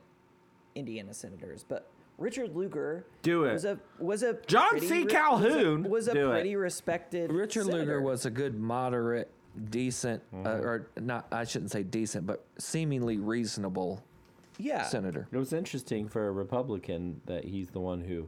[0.76, 3.54] indiana senators but richard lugar Do it.
[3.54, 5.06] was a was a John pretty C.
[5.06, 6.34] Calhoun, was a, was a do it.
[6.34, 8.02] pretty respected Richard Lugar senator.
[8.02, 9.30] was a good moderate,
[9.70, 10.46] decent, Mm-hmm.
[10.48, 11.28] uh, or not.
[11.32, 14.04] I shouldn't say decent, but seemingly reasonable
[14.58, 15.28] yeah senator.
[15.32, 18.28] It was interesting for a Republican that he's the one who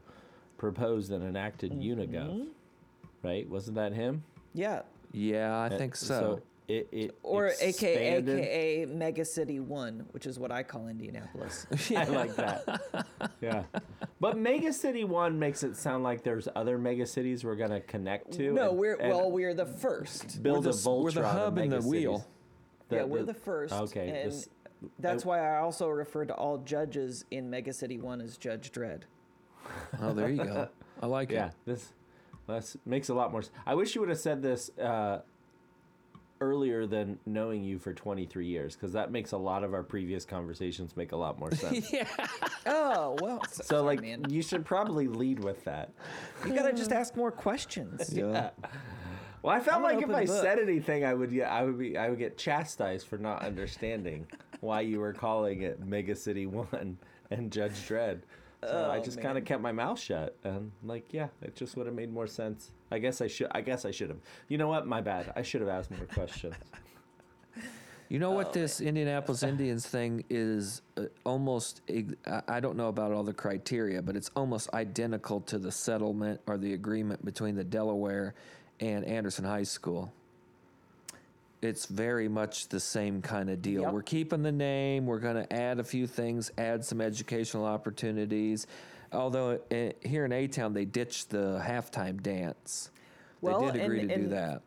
[0.58, 2.00] proposed and enacted Mm-hmm.
[2.02, 2.48] Unigov.
[3.24, 3.48] Right?
[3.50, 4.24] Wasn't that him?
[4.54, 4.82] yeah Uh,
[5.12, 6.42] Yeah, I think so.
[6.80, 12.06] It, it or aka aka mega city one which is what i call indianapolis I
[12.06, 13.06] like that.
[13.42, 13.64] yeah.
[14.20, 17.82] But Mega City 1 makes it sound like there's other mega cities we're going to
[17.82, 18.54] connect to.
[18.54, 21.28] no and- we're and well we're the first build We're a the s- we're the
[21.28, 22.20] hub and the wheel.
[22.20, 22.28] cities.
[22.92, 23.74] yeah, we're the first.
[23.74, 24.10] Okay.
[24.10, 24.50] and this-
[25.00, 29.02] that's why I also refer to all judges in Mega City One as Judge Dredd.
[30.02, 30.68] oh, there you go.
[31.02, 31.54] I like yeah, it.
[31.66, 31.94] this
[32.48, 33.44] this makes a lot more.
[33.66, 35.22] I wish you would have said this uh,
[36.42, 40.26] earlier than knowing you for 23 years, because that makes a lot of our previous
[40.26, 41.90] conversations make a lot more sense.
[42.02, 42.08] Yeah.
[42.66, 45.92] Oh well, so, so, sorry, like, man, you should probably lead with that.
[46.46, 48.12] you gotta just ask more questions.
[48.22, 48.52] Yeah.
[49.42, 50.42] Well, I felt I'm like if I book.
[50.44, 54.28] said anything, I would get, I would be, I would get chastised for not understanding
[54.60, 56.98] why you were calling it Mega City One
[57.32, 58.22] and Judge Dredd.
[58.64, 61.76] So I Oh, just kind of kept my mouth shut, and like, yeah, it just
[61.78, 62.72] would have made more sense.
[62.92, 63.48] I guess I should.
[63.52, 64.20] I guess I should have.
[64.50, 64.86] You know what?
[64.86, 65.34] My bad.
[65.36, 66.56] I should have asked more questions.
[68.10, 71.82] You know Oh, what this Indianapolis Indians thing is uh, almost
[72.50, 76.58] I don't know about all the criteria, but it's almost identical to the settlement or
[76.58, 78.34] the agreement between the Delaware
[78.82, 80.12] and Anderson High School.
[81.62, 83.84] It's very much the same kind of deal.
[83.84, 83.94] Yep.
[83.94, 88.66] We're keeping the name, we're going to add a few things, add some educational opportunities.
[89.14, 92.90] Although uh, here in A Town they ditched the halftime dance.
[93.42, 94.62] Well, they did agree and- to do that.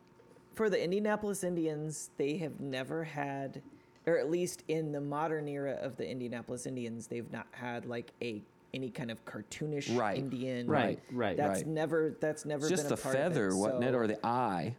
[0.53, 3.61] For the Indianapolis Indians, they have never had,
[4.05, 8.13] or at least in the modern era of the Indianapolis Indians, they've not had like
[8.21, 8.41] a
[8.73, 10.17] any kind of cartoonish Right.
[10.17, 10.67] Indian.
[10.67, 11.67] Right, right, That's right.
[11.67, 12.15] never.
[12.21, 14.75] That's never Just been the a part feather, it, wasn't it, or the eye?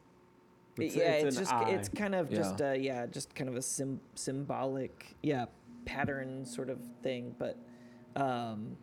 [0.79, 1.71] It's- yeah, it's it's, just eye.
[1.71, 2.37] it's kind of Yeah.
[2.39, 5.47] just uh, yeah, just kind of a sim- symbolic yeah
[5.85, 7.57] pattern sort of thing, but
[8.17, 8.77] um,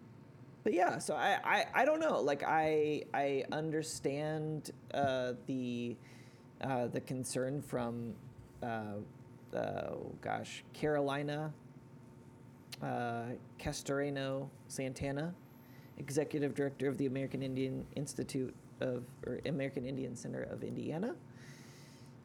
[0.63, 0.97] but yeah.
[0.97, 2.21] So I, I I don't know.
[2.21, 5.95] Like I I understand uh, the
[6.61, 8.13] uh, the concern from
[8.63, 8.65] uh,
[9.53, 11.53] uh, oh gosh Carolina
[12.81, 13.23] uh,
[13.59, 15.33] Castoreno Santana,
[15.97, 21.15] executive director of the American Indian Institute of or American Indian Center of Indiana.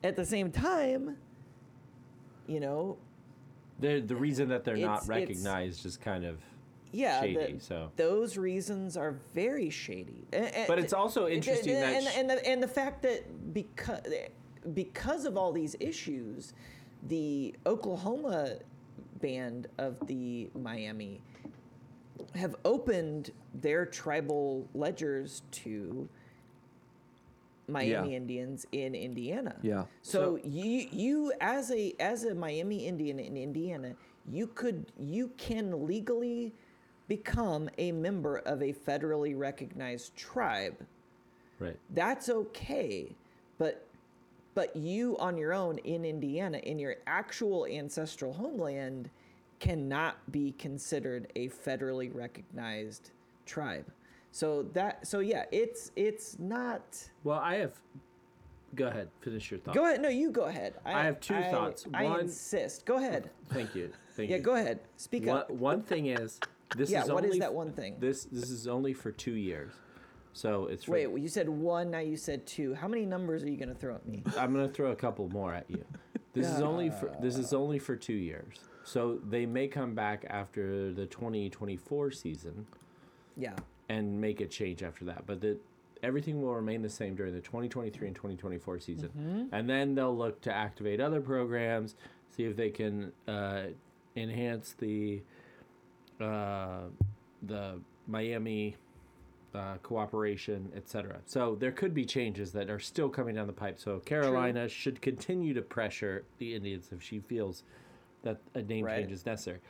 [0.05, 1.17] At the same time,
[2.47, 2.97] you know,
[3.81, 6.39] The the reason that they're not it's- recognized is kind of
[6.93, 7.59] yeah, the- shady.
[7.59, 10.25] so those reasons are very shady.
[10.33, 13.03] A- a- But it's also and- interesting that and, sh- and, the, and the fact
[13.03, 14.01] that because
[14.75, 16.53] because of all these issues,
[17.09, 18.59] the Oklahoma
[19.21, 21.21] band of the Miami
[22.35, 26.09] have opened their tribal ledgers to
[27.68, 28.16] Miami Yeah.
[28.16, 29.57] Indians in Indiana.
[29.62, 29.85] Yeah.
[30.02, 33.94] So, So- you you as a as a Miami Indian in Indiana,
[34.31, 36.54] you could you can legally
[37.09, 40.87] become a member of a federally recognized tribe.
[41.59, 41.76] right.
[41.90, 43.14] That's okay,
[43.59, 43.85] but
[44.54, 49.11] but you on your own in Indiana in your actual ancestral homeland
[49.61, 53.11] cannot be considered a federally recognized
[53.46, 53.85] tribe.
[54.33, 56.83] So that so yeah, it's it's not
[57.25, 57.73] Well, I have.
[58.75, 59.09] Go ahead.
[59.21, 59.75] Finish your thought.
[59.75, 60.03] Go ahead.
[60.03, 60.75] No, you go ahead.
[60.85, 61.87] I have two thoughts.
[61.95, 62.85] I One- insist.
[62.85, 63.31] Go ahead.
[63.49, 63.91] Thank you.
[64.14, 64.43] Thank Yeah, you.
[64.43, 64.81] go ahead.
[64.97, 65.51] Speak One, up.
[65.51, 66.38] one thing is
[66.77, 67.97] this Yeah, is what is only that one thing?
[67.99, 69.73] This this is only for two years,
[70.35, 72.75] so it's for, Wait, well, you said one, now you said two.
[72.75, 74.23] How many numbers are you going to throw at me?
[74.38, 75.83] I'm gonna throw a couple more at you.
[76.35, 77.57] This is only for this is ah.
[77.57, 82.67] only for two years, so they may come back after the 2024 season
[83.37, 83.55] Yeah.
[83.88, 85.24] And make a change after that.
[85.27, 85.59] But the
[86.03, 89.55] everything will remain the same during the 2023 and 2024 season, Mm-hmm.
[89.55, 91.96] and then they'll look to activate other programs,
[92.37, 93.64] see if they can uh,
[94.16, 95.22] enhance the
[96.20, 96.83] uh,
[97.42, 98.77] the Miami
[99.55, 101.18] uh, cooperation, etc.
[101.27, 103.79] So there could be changes that are still coming down the pipe.
[103.79, 107.62] So Carolina should continue to pressure the Indians if she feels
[108.22, 109.01] that a name Right.
[109.01, 109.61] change is necessary.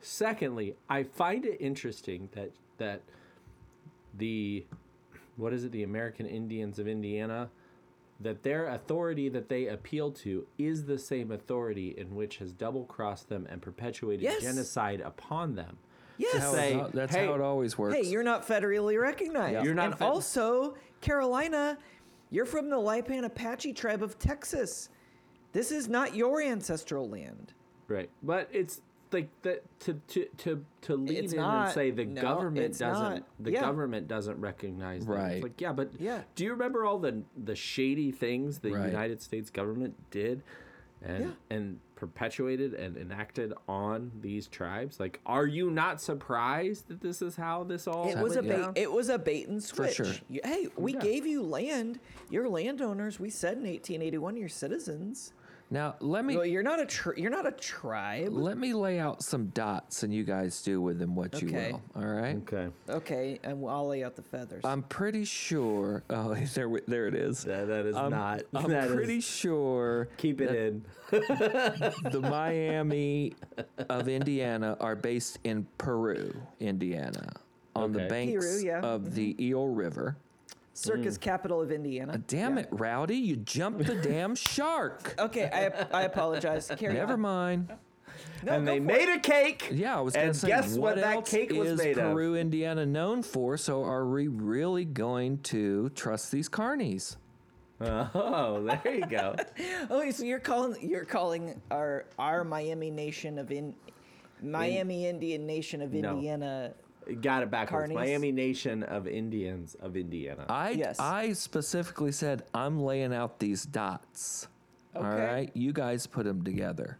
[0.00, 3.02] Secondly, I find it interesting that that
[4.18, 4.66] the
[5.36, 7.48] what is it the American Indians of Indiana
[8.20, 12.84] that their authority that they appeal to is the same authority in which has double
[12.84, 14.42] crossed them and perpetuated Yes.
[14.42, 15.78] genocide upon them.
[16.16, 16.42] Yes.
[16.42, 17.94] How Say, it, al- that's hey, how it always works.
[17.94, 19.64] Hey, you're not federally recognized.
[19.64, 21.78] You're not and fed- also, Carolina,
[22.30, 24.88] you're from the Lipan Apache tribe of Texas.
[25.52, 27.52] This is not your ancestral land.
[27.86, 28.10] Right.
[28.24, 28.80] But it's
[29.12, 31.66] like that to to to to lean It's in not.
[31.66, 33.22] and say the No, government doesn't not.
[33.40, 33.60] the Yeah.
[33.60, 35.14] government doesn't recognize them.
[35.16, 35.32] Right.
[35.36, 36.22] It's like yeah, but Yeah.
[36.34, 38.86] do you remember all the the shady things the Right.
[38.86, 40.42] United States government did
[41.02, 41.30] and Yeah.
[41.56, 45.00] and perpetuated and enacted on these tribes?
[45.00, 48.74] Like are you not surprised that this is how this all It was a went
[48.74, 48.82] bait.
[48.82, 49.94] It was a bait and switch.
[49.94, 50.06] sure.
[50.28, 51.00] You- hey, we Yeah.
[51.00, 51.98] gave you land.
[52.30, 53.18] You're landowners.
[53.18, 55.32] We said in 1881 you're citizens.
[55.70, 58.32] Now let me Well, you're not a tri- you're not a tribe.
[58.32, 61.82] let me lay out some dots, and you guys do with them what you will.
[61.94, 62.36] All right.
[62.36, 62.68] Okay.
[62.88, 64.64] Okay, and I'll lay out the feathers.
[64.64, 66.02] I'm pretty sure.
[66.18, 67.44] Oh, there, there it is.
[67.44, 70.84] That, that is I'm, not I'm that is- pretty sure keep it in.
[71.10, 73.34] the Miami
[73.88, 77.32] of Indiana are based in Peru, Indiana,
[77.76, 78.80] on the banks Peru, yeah.
[78.80, 79.42] of the mm-hmm.
[79.42, 80.16] Eel River.
[80.78, 82.14] Circus capital of Indiana.
[82.14, 82.62] Uh, Damn Yeah.
[82.62, 83.16] it, Rowdy!
[83.16, 85.14] You jumped the damn shark.
[85.18, 86.70] Okay, I, I apologize.
[86.78, 87.20] Carry Never on.
[87.20, 87.72] mind.
[88.44, 89.16] No, and go they for made it.
[89.16, 89.68] a cake.
[89.72, 91.98] Yeah, I was And going to say, guess what that else cake was is made
[91.98, 92.12] of?
[92.14, 93.56] Peru, Indiana known for?
[93.56, 97.16] So are we really going to trust these carnies?
[97.80, 99.36] Oh, there you go.
[99.90, 103.74] Oh, so you're calling you're calling our our Miami nation of in
[104.42, 106.14] Miami Indian nation of No.
[106.14, 106.72] Indiana.
[107.20, 107.90] Got it backwards.
[107.90, 107.94] Carnies?
[107.94, 110.44] Miami Nation of Indians of Indiana.
[110.48, 110.98] I Yes.
[111.00, 114.48] I specifically said I'm laying out these dots.
[114.94, 115.24] All Okay.
[115.24, 116.98] right, you guys put them together.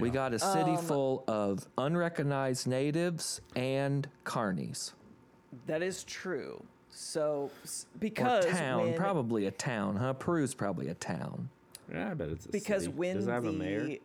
[0.00, 4.92] We got a city Um, full of unrecognized natives and carnies.
[5.66, 6.62] That is true.
[6.90, 10.14] So s- Or because town, when, probably a town, huh?
[10.14, 11.48] Peru's probably a town.
[11.90, 12.94] yeah, I bet it's a because city.
[12.94, 13.98] when Does it have the a mayor?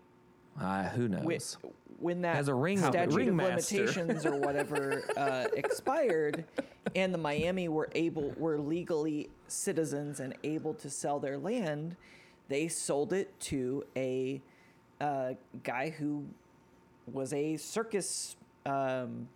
[0.60, 1.24] Uh, who knows?
[1.24, 3.54] when, when that Has a ring- statute ringmaster.
[3.54, 6.46] of limitations or whatever uh, expired,
[6.96, 11.96] and the Miami were able were legally citizens and able to sell their land,
[12.50, 14.42] they sold it to a
[15.02, 16.26] uh, guy who
[17.12, 18.36] was a circus.
[18.66, 19.28] Um,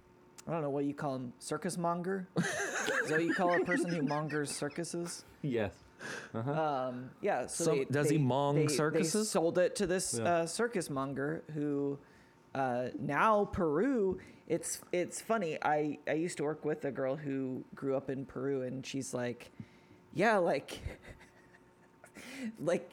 [0.48, 2.26] I don't know what you call him, circus monger.
[2.38, 2.46] Is
[3.10, 5.24] that what you call a person who mongers circuses?
[5.44, 5.72] Yes.
[6.34, 7.48] Um, yeah.
[7.48, 9.30] So Some- they, does he mong they- They circuses?
[9.30, 10.24] sold it to this Yeah.
[10.40, 11.98] uh, circus monger who
[12.56, 14.20] uh, now Peru.
[14.48, 15.58] It's it's funny.
[15.62, 19.14] I I used to work with a girl who grew up in Peru, and she's
[19.14, 19.52] like,
[20.14, 20.80] yeah, like,
[22.60, 22.90] like.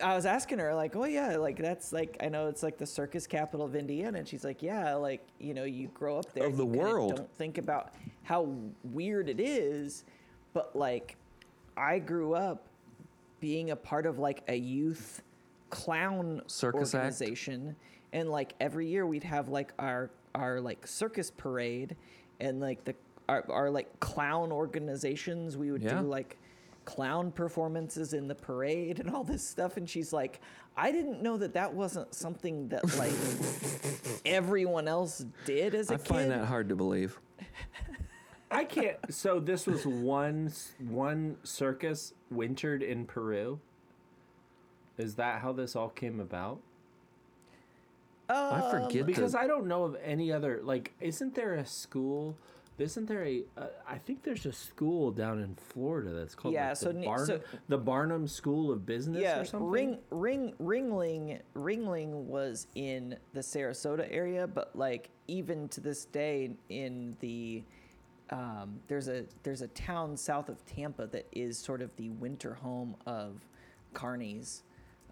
[0.00, 2.86] I was asking her like, "Oh yeah, like that's like I know it's like the
[2.86, 6.46] circus capital of Indiana," and she's like, "Yeah, like you know you grow up there
[6.46, 7.16] Of the you world.
[7.16, 8.48] Don't think about how
[8.84, 10.04] weird it is,
[10.52, 11.16] but like
[11.78, 12.66] I grew up
[13.40, 15.22] being a part of like a youth
[15.70, 17.04] clown Circus act?
[17.04, 17.76] organization,
[18.12, 21.96] and like every year we'd have like our our like circus parade,
[22.40, 22.94] and like the
[23.28, 26.00] our, our like clown organizations we would Yeah.
[26.00, 26.36] do like
[26.86, 30.40] clown performances in the parade and all this stuff and she's like
[30.74, 33.12] i didn't know that that wasn't something that like
[34.24, 37.20] everyone else did as a I kid i find that hard to believe.
[38.50, 38.96] I can't.
[39.10, 43.60] So this was one one circus wintered in Peru.
[44.96, 46.60] Is that how this all came about?
[48.28, 50.60] I Um, forget Because the, I don't know of any other.
[50.62, 52.36] Like, isn't there a school?
[52.78, 53.42] Isn't there a?
[53.56, 56.98] Uh, I think there's a school down in Florida that's called Yeah, like, so the,
[57.00, 59.68] ne- Barnum, so- the Barnum School of Business yeah or something.
[59.68, 66.50] ring ring ringling ringling was in the sarasota area but like even to this day
[66.68, 67.64] in the
[68.30, 72.54] um, there's a there's a town south of tampa that is sort of the winter
[72.54, 73.40] home of
[73.94, 74.62] carnies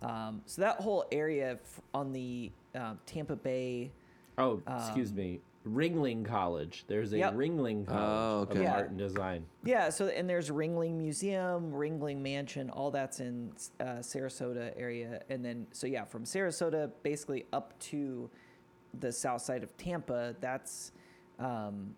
[0.02, 3.90] um, so that whole area f- on the uh, tampa bay
[4.38, 5.40] Oh, excuse me.
[5.66, 6.84] Ringling College.
[6.88, 7.34] There's a Yep.
[7.36, 8.58] Ringling College Oh, okay.
[8.58, 8.74] of Yeah.
[8.74, 9.46] Art and Design.
[9.64, 13.50] Yeah, so and there's Ringling Museum, Ringling Mansion, all that's in
[13.80, 18.28] uh, Sarasota area, and then so yeah, from Sarasota basically up to
[19.00, 20.92] the south side of Tampa, that's
[21.38, 21.96] um,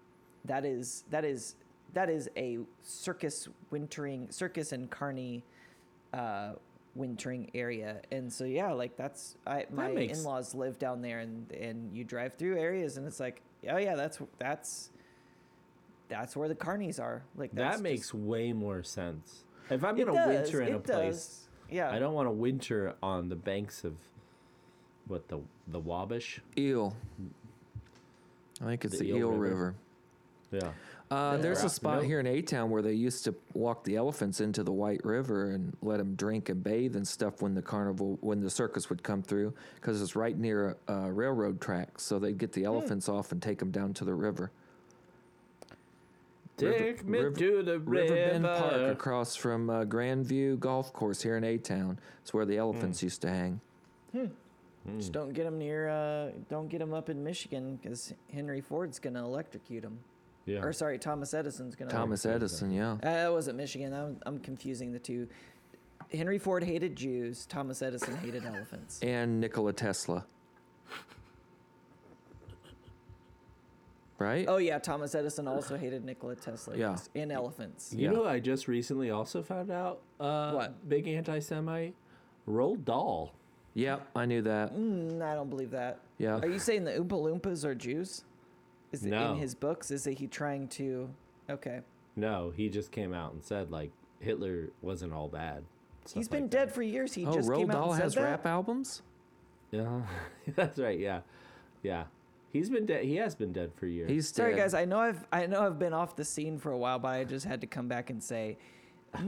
[0.48, 1.54] that is that is
[1.94, 5.44] that is a circus wintering circus and carny
[6.12, 6.52] uh,
[6.94, 11.50] wintering area, and so yeah, like that's I my makes- in-laws live down there, and
[11.52, 13.40] and you drive through areas, and it's like
[13.70, 14.90] oh yeah, that's that's
[16.08, 17.22] that's where the carnies are.
[17.36, 19.44] Like that's that makes just- way more sense.
[19.70, 21.48] If I'm gonna does, winter in it a place, does.
[21.70, 23.94] Yeah, I don't want to winter on the banks of
[25.06, 26.40] what the the Wabash.
[26.56, 26.96] Eel.
[28.60, 29.40] I think it's The the, Eel Eel, River.
[29.54, 29.74] River.
[30.50, 30.70] Yeah.
[31.10, 32.04] Uh, there's a spot Nope.
[32.04, 35.52] here in A Town where they used to walk the elephants into the White River
[35.52, 39.02] and let them drink and bathe and stuff when the carnival, when the circus would
[39.02, 42.02] come through, because it's right near uh, railroad tracks.
[42.02, 44.50] So they'd get the elephants off and take them down to the river.
[46.60, 51.36] River- me River- to the River Bend Park across from uh, Grandview Golf Course here
[51.36, 51.98] in A Town.
[52.22, 53.60] It's where the elephants used to hang.
[54.96, 55.88] just don't get them near.
[55.88, 60.00] Uh, don't get them up in Michigan because Henry Ford's gonna electrocute them.
[60.48, 60.60] Yeah.
[60.64, 61.90] Or sorry, Thomas Edison's gonna.
[61.90, 62.92] Thomas Edison, yeah.
[62.92, 63.92] Uh, that wasn't Michigan.
[63.92, 65.28] I'm, I'm confusing the two.
[66.10, 67.44] Henry Ford hated Jews.
[67.46, 68.98] Thomas Edison hated elephants.
[69.02, 70.24] And Nikola Tesla.
[74.18, 74.46] Right?
[74.48, 76.76] Oh yeah, Thomas Edison also hated Nikola Tesla.
[76.76, 76.90] Yeah.
[76.92, 77.92] yes, and elephants.
[77.94, 78.10] You Yeah.
[78.10, 80.00] know, who I just recently also found out.
[80.18, 80.88] Uh, What?
[80.88, 81.94] Big anti-Semite.
[82.48, 83.32] Roald Dahl.
[83.74, 84.74] Yep, I knew that.
[84.74, 86.00] Mm, I don't believe that.
[86.16, 86.38] Yeah.
[86.38, 88.24] Are you saying the Oompa Loompas are Jews?
[88.92, 89.32] Is it No.
[89.32, 89.90] in his books?
[89.90, 91.10] Is it he trying to?
[91.50, 91.80] Okay.
[92.16, 95.64] No, he just came out and said like Hitler wasn't all bad.
[96.02, 96.74] He's Stuff been like dead that.
[96.74, 97.12] for years.
[97.12, 98.22] He oh, just Roald came out Dahl and said has that?
[98.22, 99.02] rap albums?
[99.70, 100.00] Yeah,
[100.56, 100.98] that's right.
[100.98, 101.20] Yeah,
[101.82, 102.04] yeah.
[102.50, 103.04] He's been dead.
[103.04, 104.10] He has been dead for years.
[104.10, 104.60] He's Sorry, dead.
[104.62, 104.74] guys.
[104.74, 107.24] I know I've I know I've been off the scene for a while, but I
[107.24, 108.56] just had to come back and say,
[109.14, 109.22] mm,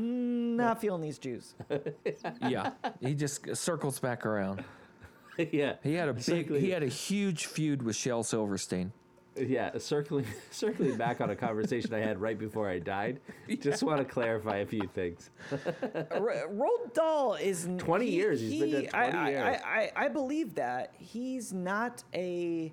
[0.57, 1.55] not feeling these Jews.
[2.49, 4.65] yeah, he just circles back around.
[5.53, 8.93] yeah, He had a big, Circling- he had a huge feud with Shel Silverstein.
[9.37, 9.77] Yeah.
[9.79, 13.21] Circling, circling back on a conversation I had right before I died.
[13.61, 15.31] Just want to clarify a few things.
[15.53, 19.61] R- Roald Dahl is 20 he- years, he's been dead 20 I, I- years.
[19.65, 22.73] I, I, I believe that he's not a.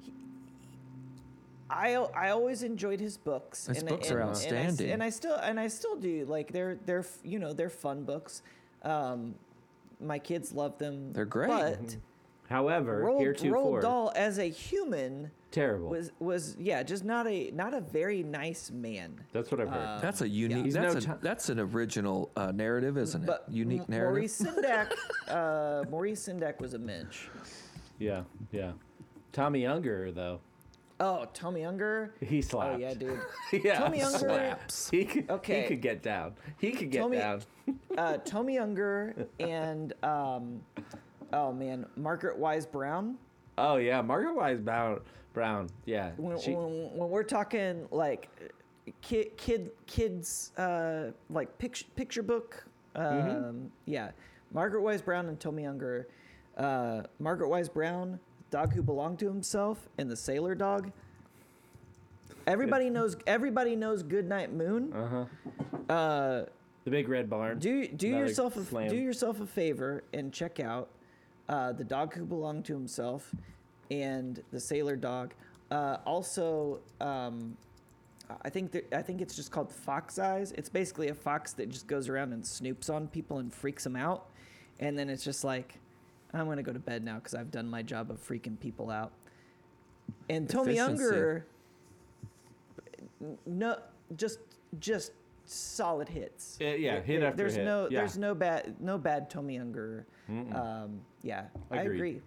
[0.00, 0.12] he-
[1.70, 3.66] I, I always enjoyed his books.
[3.66, 4.90] His and, books and, are and I s- outstanding.
[4.90, 8.42] And I, still and I still do like they're they're you know they're fun books.
[8.82, 9.34] Um,
[10.00, 11.12] my kids love them.
[11.12, 11.48] They're great.
[11.48, 11.96] But
[12.50, 15.88] However, Roald, heretofore, Roald Dahl as a human terrible.
[15.90, 19.20] was was yeah just not a not a very nice man.
[19.32, 19.76] that's what I've heard.
[19.86, 20.64] Uh, That's a unique.
[20.64, 23.26] He's That's no a, that's an original uh, narrative, isn't it?
[23.26, 24.12] But unique M- narrative.
[24.12, 24.92] Maurice Sendak,
[25.28, 27.28] uh, Maurice Sendak was a mensch.
[28.00, 28.72] yeah, yeah.
[29.32, 30.40] Tommy Younger though,
[31.00, 32.14] Oh, Tommy Younger.
[32.20, 32.74] he slaps.
[32.74, 33.20] Oh yeah, dude.
[33.64, 33.78] yeah.
[33.78, 34.18] Tommy Younger.
[34.18, 34.90] Slaps.
[34.90, 35.62] He could, Okay.
[35.62, 36.34] he could get down.
[36.58, 37.42] He could get Tommy- down.
[37.96, 40.60] Uh, Tommy Younger and um,
[41.32, 43.16] oh man, Margaret Wise Brown.
[43.58, 45.00] Oh yeah, Margaret Wise Brown.
[45.32, 45.68] Brown.
[45.86, 48.28] Yeah, When, she, when, when we're talking like
[49.00, 52.64] kid kid kids uh, like picture picture book.
[52.94, 53.66] Um, Mm-hmm.
[53.86, 54.10] Yeah,
[54.52, 56.08] Margaret Wise Brown and Tommy Younger.
[56.56, 58.20] Uh, Margaret Wise Brown,
[58.50, 60.92] dog who belonged to himself, and the sailor dog.
[62.46, 63.16] Everybody knows.
[63.26, 64.02] Everybody knows.
[64.02, 64.92] Goodnight Moon.
[64.92, 65.92] uh-huh.
[65.92, 66.44] Uh,
[66.84, 67.58] The big red barn.
[67.58, 68.88] do do Another yourself a, slam.
[68.90, 70.90] do yourself a favor and check out
[71.48, 73.34] uh, the dog who belonged to himself
[74.00, 75.34] and the sailor dog.
[75.70, 77.56] Uh, also, um,
[78.42, 80.52] I think that, I think it's just called Fox Eyes.
[80.52, 83.96] It's basically a fox that just goes around and snoops on people and freaks them
[83.96, 84.28] out,
[84.80, 85.78] and then it's just like,
[86.34, 89.12] I'm gonna go to bed now because I've done my job of freaking people out.
[90.30, 91.02] And Tommy Efficiency.
[91.04, 91.46] Younger,
[93.46, 93.78] no,
[94.16, 94.38] just
[94.80, 95.12] just
[95.44, 96.56] solid hits.
[96.60, 97.64] Yeah, yeah, hit there- after there's hit.
[97.66, 97.98] no Yeah.
[97.98, 100.06] there's no bad no bad Tommy Younger.
[100.28, 102.22] Um, yeah, I agree.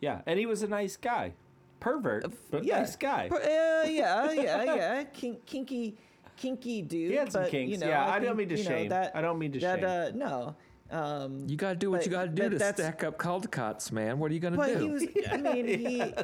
[0.00, 1.34] Yeah, and he was a nice guy,
[1.78, 3.28] pervert, but yeah, nice guy.
[3.28, 5.04] Per- uh, yeah, yeah, yeah.
[5.04, 5.96] Kink, kinky,
[6.36, 7.10] kinky dude.
[7.10, 8.70] He had some but, kinks, You know, yeah, I don't think, mean to you know,
[8.70, 8.88] shame.
[8.88, 9.88] That, I don't mean to that, shame.
[10.22, 10.56] Uh, no.
[10.92, 13.92] Um, You got to do what But- you got to do to stack up Caldecotts,
[13.92, 14.18] man.
[14.18, 14.78] What are you going to but do?
[14.86, 15.04] he was.
[15.30, 16.14] I mean, he.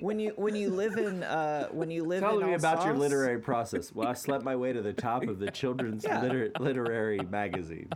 [0.00, 2.54] When you when you live in uh when you live in the Tell in me
[2.54, 3.94] about your literary process.
[3.94, 6.22] Well, I slept my way to the top of the children's Yeah.
[6.22, 7.92] liter- literary magazines.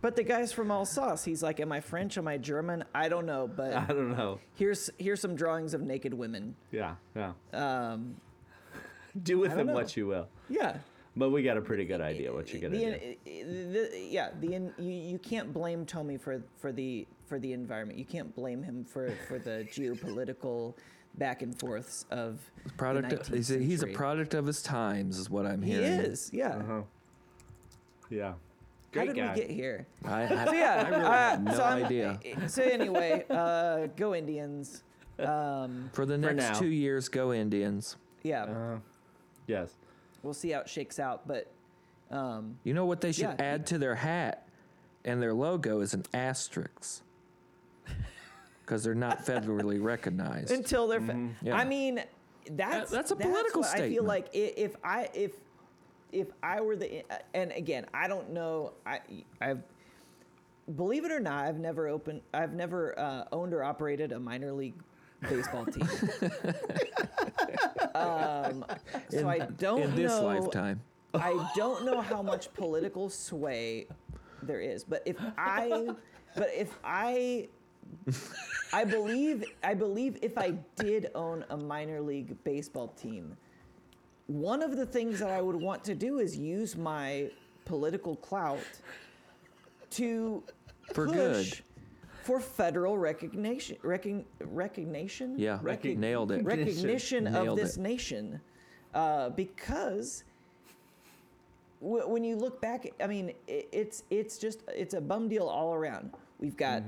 [0.00, 1.24] But the guy's from Alsace.
[1.24, 2.18] He's like, am I French?
[2.18, 2.84] Am I German?
[2.94, 3.48] I don't know.
[3.48, 4.38] But I don't know.
[4.54, 6.54] here's here's some drawings of naked women.
[6.70, 7.32] Yeah, yeah.
[7.52, 8.16] Um,
[9.22, 9.74] Do with them know.
[9.74, 10.28] what you will.
[10.48, 10.78] yeah.
[11.16, 13.70] But we got a pretty good idea what you're gonna the, do.
[13.72, 17.98] the, yeah, the in- you, you can't blame Tommy for for the for the environment.
[17.98, 20.74] You can't blame him for for the geopolitical
[21.14, 23.08] back and forths of the product.
[23.08, 26.00] 19th he's, a, he's a product of his times, is what I'm hearing.
[26.00, 26.56] He is, yeah.
[26.56, 26.82] Uh-huh.
[28.10, 28.34] Yeah.
[28.94, 29.34] How did guy.
[29.34, 29.86] we get here?
[30.04, 32.20] I, I, So yeah, I really uh, have no so I'm- idea.
[32.48, 34.82] So anyway, uh, go Indians.
[35.18, 36.52] Um, For the next now.
[36.58, 37.96] two years, go Indians.
[38.22, 38.44] yeah.
[38.44, 38.78] Uh,
[39.46, 39.74] yes.
[40.22, 41.26] we'll see how it shakes out.
[41.26, 41.50] But
[42.10, 43.34] um, You know what they should Yeah.
[43.38, 44.46] add to their hat
[45.04, 47.02] and their logo is an asterisk.
[48.64, 50.50] Because they're not federally recognized.
[50.50, 51.46] until they're, fa- Mm-hmm.
[51.46, 51.56] Yeah.
[51.56, 52.02] I mean,
[52.52, 54.06] that's that's a political what I feel statement.
[54.06, 55.32] like i- if I if
[56.12, 57.02] if I were the
[57.34, 59.00] and again I don't know I
[59.40, 59.62] I've
[60.76, 64.52] believe it or not I've never opened I've never uh, owned or operated a minor
[64.52, 64.74] league
[65.22, 65.88] baseball team.
[67.94, 68.64] um,
[69.10, 70.80] so I don't in this know, lifetime.
[71.14, 73.86] I don't know how much political sway
[74.42, 75.88] there is, but if I,
[76.36, 77.48] but if I,
[78.72, 83.36] I believe, I believe if I did own a minor league baseball team,
[84.28, 87.30] one of the things that I would want to do is use my
[87.64, 88.60] political clout
[89.90, 90.42] to
[90.92, 91.58] For push good.
[92.24, 96.44] for federal recognition, recogn, recognition, Yeah, Recog- nailed it.
[96.44, 97.80] recognition of this it.
[97.80, 98.40] nation,
[98.94, 100.24] uh, because
[101.80, 105.46] w- when you look back, I mean, i it's it's just it's a bum deal
[105.46, 106.10] all around.
[106.38, 106.82] We've got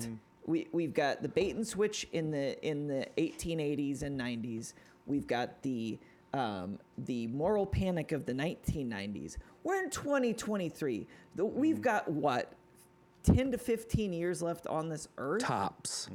[0.47, 4.74] we we've got the bait and switch in the in the 1880s and 90s.
[5.07, 5.99] We've got the
[6.33, 9.37] um, the moral panic of the 1990s.
[9.64, 11.07] We're in 2023.
[11.37, 12.53] The, We've got what
[13.24, 15.43] 10 to 15 years left on this earth?
[15.43, 16.09] Tops.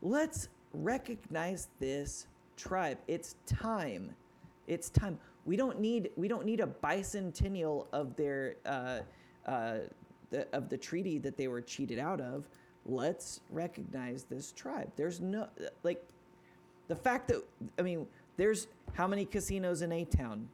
[0.00, 2.98] let's recognize this tribe.
[3.08, 4.14] It's time.
[4.66, 5.18] It's time.
[5.44, 9.00] We don't need we don't need a bicentennial of their uh,
[9.46, 9.78] uh,
[10.30, 12.48] the, of the treaty that they were cheated out of.
[12.86, 14.90] Let's recognize this tribe.
[14.96, 15.48] There's no
[15.82, 16.04] like
[16.88, 17.42] the fact that
[17.78, 18.06] i mean
[18.36, 20.48] there's how many casinos in a town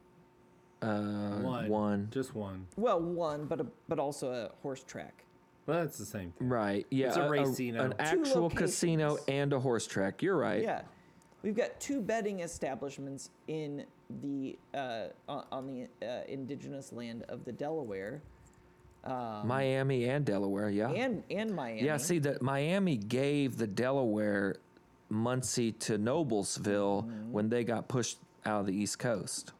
[0.81, 1.67] Uh, One.
[1.69, 2.07] one.
[2.11, 2.65] Just one.
[2.77, 5.23] well one but a, but also a horse track
[5.65, 6.47] Well, that's the same thing.
[6.49, 6.87] Right.
[6.89, 7.07] Yeah.
[7.07, 7.81] It's a racino.
[7.85, 10.21] An actual casino and a horse track.
[10.23, 10.63] You're right.
[10.63, 10.81] Yeah,
[11.43, 13.85] we've got two betting establishments in
[14.21, 18.21] the uh, on, on the uh, indigenous land of the Delaware
[19.05, 20.69] Miami and Delaware.
[20.69, 20.89] Yeah.
[20.91, 21.83] and and Miami.
[21.83, 24.57] Yeah, see that Miami gave the Delaware
[25.09, 27.31] Muncie to Noblesville Mm-hmm.
[27.31, 29.51] when they got pushed out of the East Coast.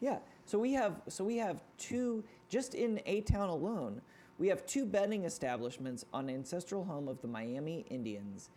[0.00, 0.18] yeah.
[0.46, 4.00] So we have so we have two just in a town alone.
[4.38, 8.48] We have two betting establishments on ancestral home of the Miami Indians.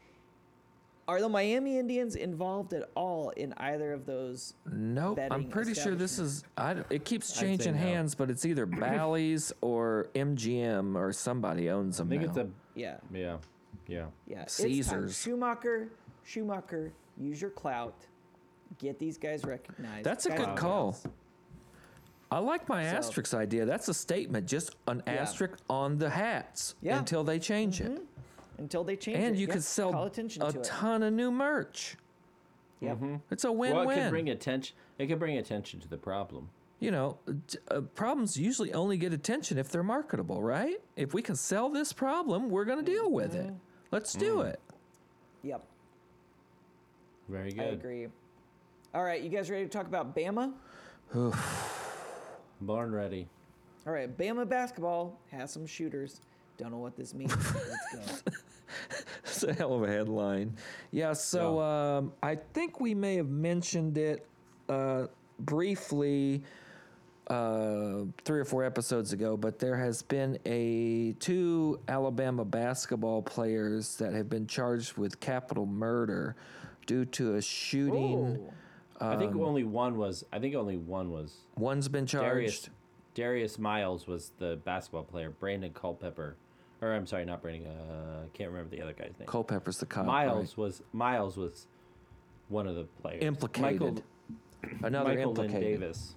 [1.07, 4.53] Are the Miami Indians involved at all in either of those?
[4.71, 6.43] Nope, I'm pretty sure this is.
[6.55, 7.79] I, it keeps I'd say changing no.
[7.79, 12.29] hands, but it's either Bally's or MGM or somebody owns them I think now.
[12.29, 13.37] it's a Yeah, yeah,
[13.87, 14.05] yeah.
[14.27, 14.41] yeah.
[14.43, 14.53] It's.
[14.53, 15.17] Caesars.
[15.19, 15.89] Schumacher,
[16.23, 18.05] Schumacher, use your clout.
[18.77, 20.05] Get these guys recognized.
[20.05, 20.91] That's a Guys good call.
[20.91, 21.05] gals.
[22.31, 23.65] I like my So- asterisk idea.
[23.65, 25.13] That's a statement, just an Yeah.
[25.13, 26.97] asterisk on the hats Yeah.
[26.99, 28.01] until they change it.
[28.57, 29.27] until they change And it.
[29.29, 30.63] And you Yep, could sell call attention a to it.
[30.63, 31.97] ton of new merch.
[32.79, 32.99] Yep.
[33.31, 33.97] It's a Well, it win-win.
[34.03, 34.77] could bring attention.
[34.99, 36.49] It could bring attention to the problem.
[36.79, 37.17] you know,
[37.69, 40.81] uh, problems usually only get attention if they're marketable, right?
[40.95, 43.53] If we can sell this problem, we're going to deal with it.
[43.91, 44.45] Let's do Mm.
[44.53, 44.59] it.
[45.43, 45.63] Yep,
[47.31, 47.63] Very good.
[47.63, 48.07] I agree.
[48.93, 50.51] All right, you guys ready to talk about Bama?
[52.61, 53.25] Born ready.
[53.87, 56.19] All right, Bama basketball has some shooters.
[56.57, 57.33] Don't know what this means.
[57.95, 58.31] Let's go.
[59.23, 60.57] It's a hell of a headline.
[60.91, 64.27] Yeah, so um, I think we may have mentioned it
[64.67, 65.07] uh,
[65.39, 66.43] briefly
[67.27, 73.95] uh, three or four episodes ago, but there has been a two Alabama basketball players
[73.97, 76.35] that have been charged with capital murder
[76.85, 78.47] due to a shooting.
[78.49, 78.53] Oh,
[79.05, 80.23] I Um, think only one was.
[80.31, 81.35] I think only one was.
[81.57, 82.25] One's been charged.
[82.29, 82.69] Darius.
[83.13, 85.31] Darius Miles was the basketball player.
[85.31, 86.35] Brandon Culpepper,
[86.81, 87.67] or I'm sorry, not Brandon.
[87.71, 89.27] Uh, can't remember the other guy's name.
[89.27, 90.05] Culpepper's the cop.
[90.05, 91.67] Miles was Miles was
[92.49, 93.23] one of the players.
[93.23, 93.63] Implicated.
[93.81, 94.03] Michael,
[94.63, 94.73] right?
[94.83, 95.79] Another Michael Lynn implicated.
[95.81, 96.15] Davis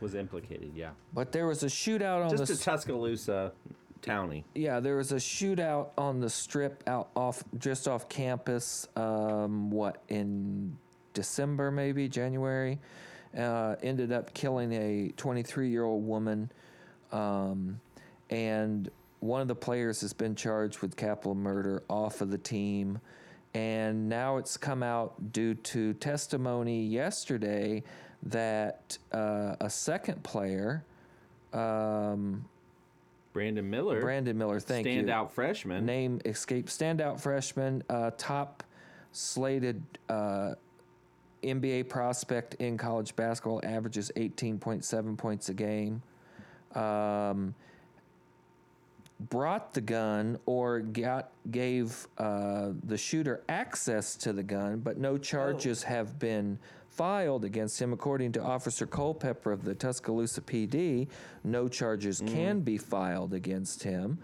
[0.00, 0.72] was implicated.
[0.74, 3.52] Yeah, But there was a shootout on just the a Tuscaloosa
[4.04, 4.44] townie.
[4.54, 8.86] Yeah, there was a shootout on the strip out off just off campus.
[8.96, 10.76] Um, what in
[11.14, 12.78] December, maybe January,
[13.36, 16.50] uh, ended up killing a 23 year old woman,
[17.12, 17.80] um,
[18.30, 18.90] and
[19.20, 23.00] one of the players has been charged with capital murder off of the team.
[23.54, 27.84] And now it's come out due to testimony yesterday
[28.24, 30.84] that uh, a second player,
[31.52, 32.44] um,
[33.34, 35.02] Brandon Miller, Brandon Miller, thank you.
[35.02, 35.84] standout freshman.
[35.84, 38.62] Name escape standout freshman, uh, top
[39.10, 40.54] slated uh,
[41.42, 46.00] NBA prospect in college basketball, averages 18.7 points a game.
[46.76, 47.56] Um,
[49.18, 55.18] brought the gun or got gave uh, the shooter access to the gun, but no
[55.18, 56.56] charges have been
[56.98, 61.08] filed against him, according to Officer Culpepper of the Tuscaloosa PD.
[61.42, 64.18] No charges can be filed against him.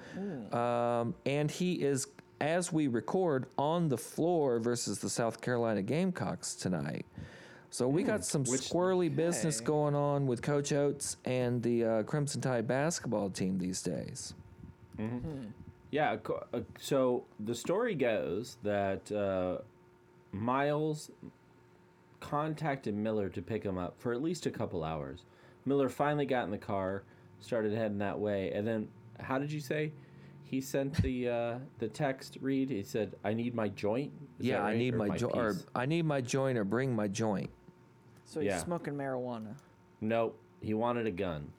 [0.53, 2.07] Um, and he is,
[2.41, 7.07] as we record, on the floor versus the South Carolina Gamecocks tonight.
[7.73, 12.41] So we got some squirrely business going on with Coach Oats and the uh, Crimson
[12.41, 14.35] Tide basketball team these days.
[15.91, 16.16] Yeah.
[16.16, 19.62] co- uh, So the story goes that uh,
[20.33, 21.11] Miles
[22.21, 25.25] contacted Miller to pick him up for at least a couple hours.
[25.64, 27.03] Miller finally got in the car,
[27.41, 29.93] started heading that way, and then how did you say?
[30.45, 32.37] He sent the uh, the text.
[32.41, 32.71] Read.
[32.71, 35.37] He said, "I need my joint." Is yeah, that I need Or my, joint.
[35.37, 35.57] or?
[35.75, 37.51] I need my joint or bring my joint.
[38.25, 38.59] So he's Yeah.
[38.59, 39.55] smoking marijuana.
[40.01, 40.39] Nope.
[40.61, 41.53] He wanted a gun.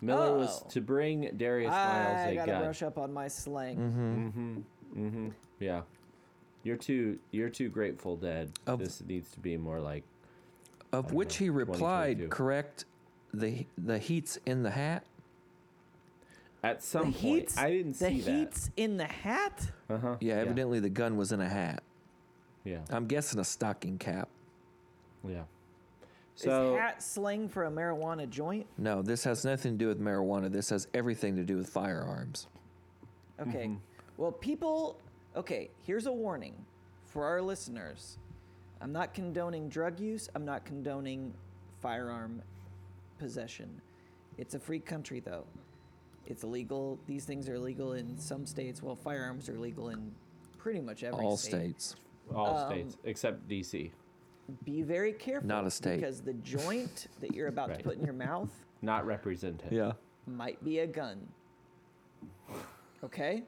[0.00, 0.68] Miller was Oh.
[0.70, 2.62] to bring Darius Miles I a gotta gun.
[2.62, 3.76] brush up on my slang.
[3.76, 4.58] Mm-hmm.
[5.06, 5.28] Mm-hmm.
[5.60, 5.82] Yeah.
[6.68, 8.52] You're too you're too grateful dead.
[8.66, 10.04] Of- this needs to be more like
[10.92, 12.84] Of which know, he replied, correct,
[13.32, 15.04] the the heat's in the hat.
[16.62, 17.22] at some the point.
[17.22, 19.70] heat's I didn't see the see heat's in the hat.
[19.88, 20.16] Uh-huh.
[20.20, 21.82] Yeah, evidently the gun was in a hat.
[22.64, 22.80] Yeah.
[22.90, 24.28] I'm guessing a stocking cap.
[25.26, 25.44] Yeah.
[26.34, 28.66] So Is hat slang for a marijuana joint?
[28.76, 30.52] No, this has nothing to do with marijuana.
[30.52, 32.46] This has everything to do with firearms.
[33.40, 33.68] Okay.
[33.68, 33.74] Mm-hmm.
[34.18, 34.98] Well, people.
[35.38, 36.52] Okay, here's a warning
[37.06, 38.18] for our listeners.
[38.80, 40.28] I'm not condoning drug use.
[40.34, 41.32] I'm not condoning
[41.80, 42.42] firearm
[43.20, 43.80] possession.
[44.36, 45.44] It's a free country, though.
[46.26, 46.98] It's illegal.
[47.06, 48.82] These things are illegal in some states.
[48.82, 50.10] Well, firearms are legal in
[50.58, 51.80] pretty much every All state.
[51.80, 51.96] states.
[52.34, 53.92] all um, states except DC.
[54.64, 55.46] Be very careful.
[55.46, 56.00] Not a state.
[56.00, 58.50] Because the joint that you're about to put in your mouth
[58.82, 59.70] Not represented.
[59.70, 59.92] Yeah.
[60.26, 61.28] might be a gun.
[63.04, 63.44] Okay?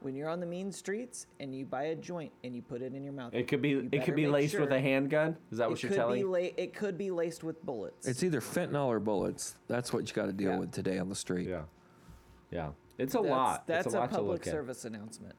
[0.00, 2.94] When you're on the mean streets and you buy a joint and you put it
[2.94, 5.36] in your mouth, It could be it could be make laced with a handgun.
[5.50, 6.20] Is that it what you're telling?
[6.20, 6.30] be me?
[6.30, 8.06] la- it could be laced with bullets.
[8.06, 9.56] It's either fentanyl or bullets.
[9.66, 10.58] That's what you got to deal Yeah.
[10.58, 11.48] with today on the street.
[11.48, 11.62] Yeah.
[12.50, 12.70] Yeah.
[12.96, 13.66] It's a that's, lot.
[13.66, 14.52] That's it's a, lot to public look at.
[14.52, 15.34] service announcement.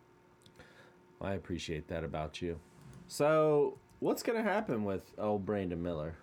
[1.22, 2.60] I appreciate that about you.
[3.08, 6.16] So, what's going to happen with old Brandon Miller?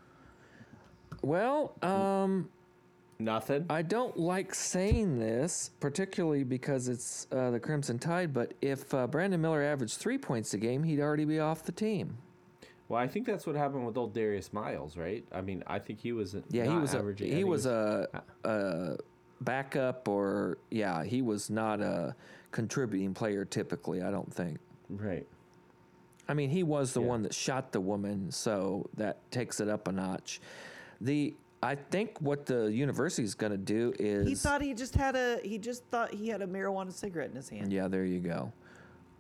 [1.23, 2.49] Well, um,
[3.19, 3.65] Nothing.
[3.71, 8.35] I don't like saying this, particularly because it's uh, the Crimson Tide.
[8.35, 11.73] But if uh, Brandon Miller averaged three points a game, he'd already be off the
[11.73, 12.19] team.
[12.89, 15.25] Well, I think that's what happened with old Darius Miles, right?
[15.33, 16.37] I mean, I think he was.
[16.51, 16.99] Yeah, he was a.
[16.99, 18.07] I he think was a,
[18.45, 18.97] a
[19.41, 22.15] backup, or yeah, he was not a
[22.53, 24.03] contributing player typically.
[24.03, 24.59] I don't think.
[24.91, 25.27] right.
[26.29, 27.07] I mean, he was the Yeah.
[27.07, 30.41] one that shot the woman, so that takes it up a notch.
[31.01, 34.95] The I think what the university is going to do is He thought he just
[34.95, 37.73] had a he just thought he had a marijuana cigarette in his hand.
[37.73, 38.53] Yeah, there you go.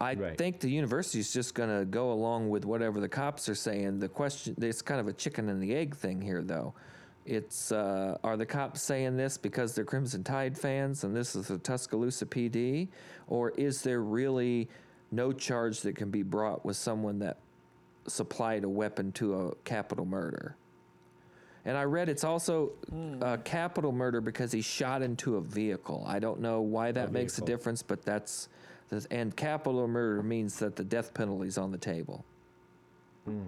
[0.00, 0.36] I Right.
[0.36, 3.98] think the university is just going to go along with whatever the cops are saying.
[3.98, 6.74] The question, it's kind of a chicken and the egg thing here, though.
[7.24, 11.48] It's uh, are the cops saying this because they're Crimson Tide fans and this is
[11.48, 12.88] the Tuscaloosa PD,
[13.26, 14.68] or is there really
[15.10, 17.38] no charge that can be brought with someone that
[18.06, 20.56] supplied a weapon to a capital murder?
[21.66, 22.70] And I read it's also
[23.20, 26.04] a capital murder because he shot into a vehicle.
[26.06, 28.48] I don't know why that makes a difference, but that's
[28.88, 32.24] the, and capital murder means that the death penalty is on the table.
[33.24, 33.46] Hmm.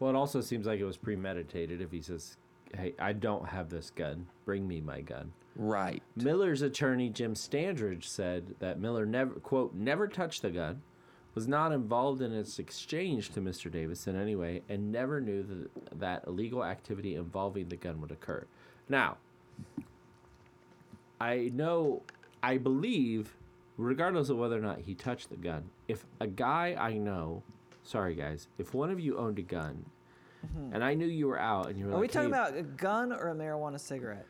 [0.00, 1.80] Well, it also seems like it was premeditated.
[1.80, 2.36] If he says,
[2.76, 4.26] "Hey, I don't have this gun.
[4.44, 6.02] Bring me my gun." Right.
[6.16, 10.82] Miller's attorney Jim Standridge said that Miller never quote never touched the gun,
[11.36, 13.70] was not involved in its exchange to Mr.
[13.70, 18.10] Davis in any way, and never knew that that illegal activity involving the gun would
[18.10, 18.42] occur.
[18.88, 19.18] Now,
[21.20, 22.02] I know,
[22.42, 23.36] I believe,
[23.76, 27.42] regardless of whether or not he touched the gun, if a guy I know,
[27.84, 29.84] sorry guys, if one of you owned a gun,
[30.46, 30.74] mm-hmm.
[30.74, 32.62] and I knew you were out and you were Are we talking "Hey, about a
[32.62, 34.26] gun or a marijuana cigarette?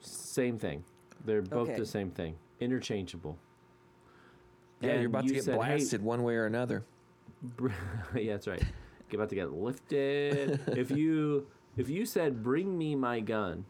[0.00, 0.82] same thing.
[1.26, 1.78] They're both Okay.
[1.78, 2.36] the same thing.
[2.58, 3.36] Interchangeable.
[4.82, 6.84] Yeah, you're about you to get said, "Hey, blasted one way or another.
[8.14, 8.62] yeah, that's right.
[9.08, 10.60] Get about to get lifted.
[10.68, 13.64] if you if you said bring me my gun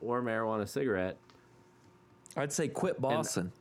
[0.00, 1.16] or marijuana cigarette,
[2.36, 3.52] I'd say quit bossing.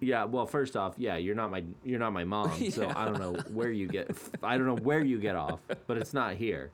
[0.00, 3.18] yeah, well, first off, yeah, you're not my you're not my mom, so I don't
[3.18, 4.10] know where you get
[4.42, 6.70] I don't know where you get off, but it's not here.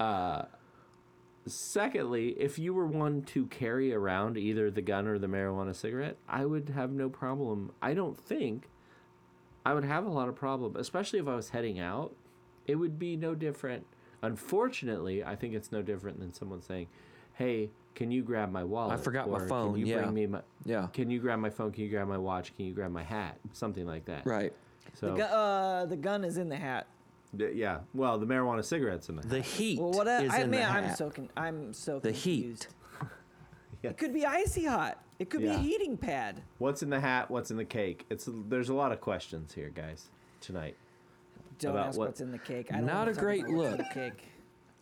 [0.00, 0.44] Uh
[1.46, 6.16] secondly, if you were one to carry around either the gun or the marijuana cigarette,
[6.28, 7.72] I would have no problem.
[7.82, 8.68] I don't think
[9.66, 12.14] I would have a lot of problem, especially if I was heading out.
[12.66, 13.86] It would be no different.
[14.22, 16.86] Unfortunately, I think it's no different than someone saying,
[17.34, 18.98] "Hey, can you grab my wallet?
[18.98, 20.02] I forgot my phone," Can you yeah.
[20.02, 20.88] bring me my Yeah.
[20.92, 21.72] Can you grab my phone?
[21.72, 22.54] Can you grab my watch?
[22.56, 23.38] Can you grab my hat?
[23.52, 24.26] Something like that.
[24.26, 24.52] Right.
[24.94, 26.86] So The, gu- uh, the gun is in the hat.
[27.36, 27.80] D- Yeah.
[27.94, 29.24] Well, the marijuana cigarettes in there.
[29.24, 30.98] The heat Well, what I, is I in mean, the I'm hat.
[30.98, 32.66] so con- I'm so the confused.
[33.82, 33.88] heat.
[33.90, 34.98] It could be icy hot.
[35.18, 35.54] It could be Yeah.
[35.56, 36.42] a heating pad.
[36.58, 37.30] What's in the hat?
[37.30, 38.06] What's in the cake?
[38.10, 40.08] It's there's a lot of questions here, guys,
[40.40, 40.76] tonight.
[41.58, 42.72] Don't About ask what- what's in the cake.
[42.72, 43.88] I don't Not wanna a talk great about what's in look.
[43.88, 44.28] the cake.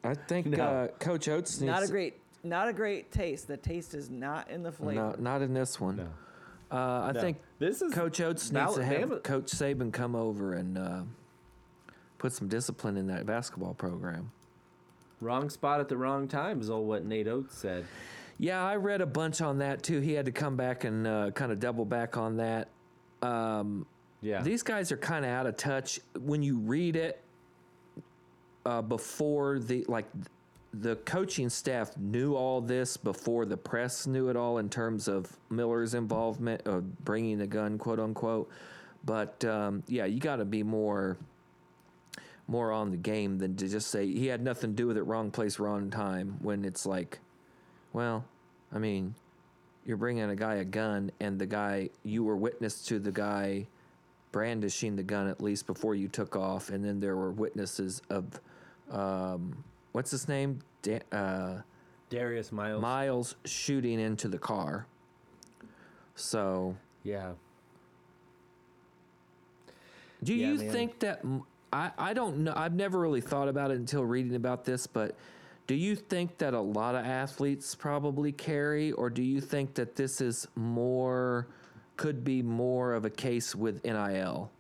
[0.05, 0.65] I think No.
[0.65, 3.47] uh, Coach Oats needs Not a great, not a great taste.
[3.49, 4.95] The taste is not in the flavor.
[5.01, 5.97] No, not in this one.
[5.97, 6.09] No.
[6.71, 7.21] Uh, I No.
[7.21, 11.03] think This is Coach Oats needs to have Alabama- Coach Saban come over and uh,
[12.23, 14.31] put some discipline in that basketball program.
[15.21, 17.85] wrong spot at the wrong time is all what Nate Oats said.
[18.39, 20.01] Yeah, I read a bunch on that too.
[20.01, 22.69] He had to come back and uh, kind of double back on that.
[23.23, 23.87] Um,
[24.21, 24.41] Yeah.
[24.41, 25.99] These guys are kind of out of touch.
[26.19, 27.21] When you read it
[28.65, 30.07] uh, before the like,
[30.73, 35.37] the coaching staff knew all this before the press knew it all in terms of
[35.51, 38.49] Miller's involvement of bringing the gun, quote unquote.
[39.05, 41.19] But um, yeah, you got to be more
[42.53, 45.03] more on the game than to just say he had nothing to do with it.
[45.05, 46.37] Wrong place, wrong time.
[46.41, 47.19] When it's like,
[47.95, 48.27] well,
[48.71, 49.15] I mean,
[49.87, 53.67] you're bringing a guy a gun, and the guy you were witness to the guy
[54.33, 58.39] brandishing the gun at least before you took off, and then there were witnesses of
[58.91, 61.63] um, what's his name, da- uh,
[62.11, 62.83] Darius Miles.
[62.83, 64.87] Miles shooting into the car.
[66.15, 67.33] So, yeah.
[70.23, 70.71] do Yeah, you man.
[70.71, 71.25] think that?
[71.73, 72.53] I, I don't know.
[72.55, 75.17] I've never really thought about it until reading about this, but
[75.67, 79.97] do you think that a lot of athletes probably carry, or do you think that
[79.97, 81.47] this is more,
[81.97, 84.51] could be more of a case with NIL?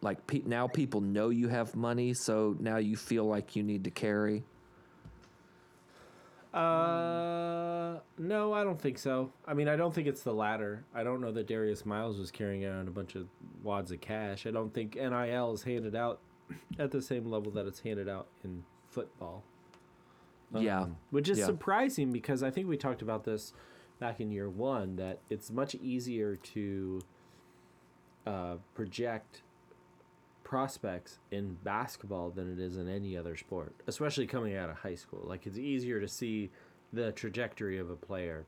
[0.00, 3.84] Like pe- now people know you have money, so now you feel like you need
[3.84, 4.42] to carry.
[6.52, 9.30] Uh, no, I don't think so.
[9.46, 10.84] I mean, I don't think it's the latter.
[10.94, 13.28] I don't know that Darius Miles was carrying around a bunch of
[13.62, 14.46] wads of cash.
[14.46, 16.20] I don't think NIL is handed out
[16.78, 19.42] at the same level that it's handed out in football.
[20.54, 21.46] yeah, Um, which is Yeah.
[21.46, 23.52] surprising because I think we talked about this
[23.98, 27.00] back in year one that it's much easier to
[28.26, 29.42] uh, project
[30.44, 34.94] prospects in basketball than it is in any other sport, especially coming out of high
[34.94, 35.22] school.
[35.24, 36.50] Like it's easier to see
[36.92, 38.46] the trajectory of a player.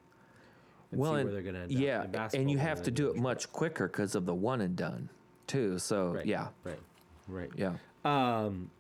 [0.90, 2.58] And well, see and, where they're going to end up yeah, in basketball and you
[2.58, 5.10] have to do it much quicker because of the one and done,
[5.46, 5.78] too.
[5.78, 6.12] So.
[6.12, 6.78] Right, yeah, right,
[7.26, 7.50] right.
[7.56, 7.74] yeah.
[8.04, 8.70] Um,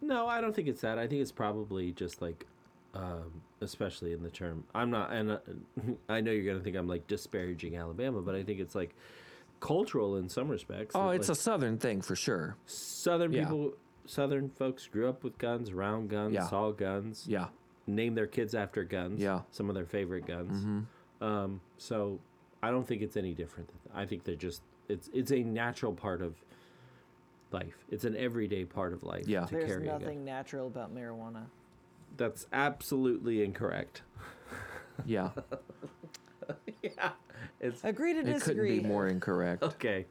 [0.00, 0.98] no, I don't think it's that.
[0.98, 2.46] I think it's probably just like,
[2.94, 4.64] um, especially in the term.
[4.74, 5.38] I'm not, and uh,
[6.08, 8.94] I know you're gonna think I'm like disparaging Alabama, but I think it's like
[9.60, 10.94] cultural in some respects.
[10.94, 12.56] Oh, it's a southern thing for sure.
[12.66, 13.44] Southern yeah.
[13.44, 13.72] people.
[14.08, 16.46] Southern folks grew up with guns, round guns, Yeah.
[16.46, 17.48] saw guns, Yeah,
[17.88, 19.20] name their kids after guns.
[19.20, 19.40] Yeah.
[19.50, 20.62] some of their favorite guns.
[20.62, 21.24] Hmm.
[21.24, 22.20] Um, so
[22.62, 23.68] I don't think it's any different.
[23.94, 26.34] I think they're just it's it's a natural part of
[27.56, 27.76] life.
[27.90, 29.26] It's an everyday part of life.
[29.26, 29.44] Yeah.
[29.46, 30.00] to There's carry a gun.
[30.00, 31.46] nothing natural about marijuana.
[32.16, 34.02] That's absolutely incorrect.
[35.06, 35.30] yeah.
[36.82, 37.10] yeah.
[37.60, 38.80] It's Agree to it couldn't disagree.
[38.80, 39.62] be more incorrect.
[39.72, 40.06] okay.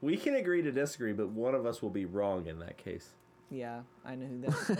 [0.00, 3.10] We can agree to disagree, but one of us will be wrong in that case.
[3.50, 4.70] Yeah, I know who that's.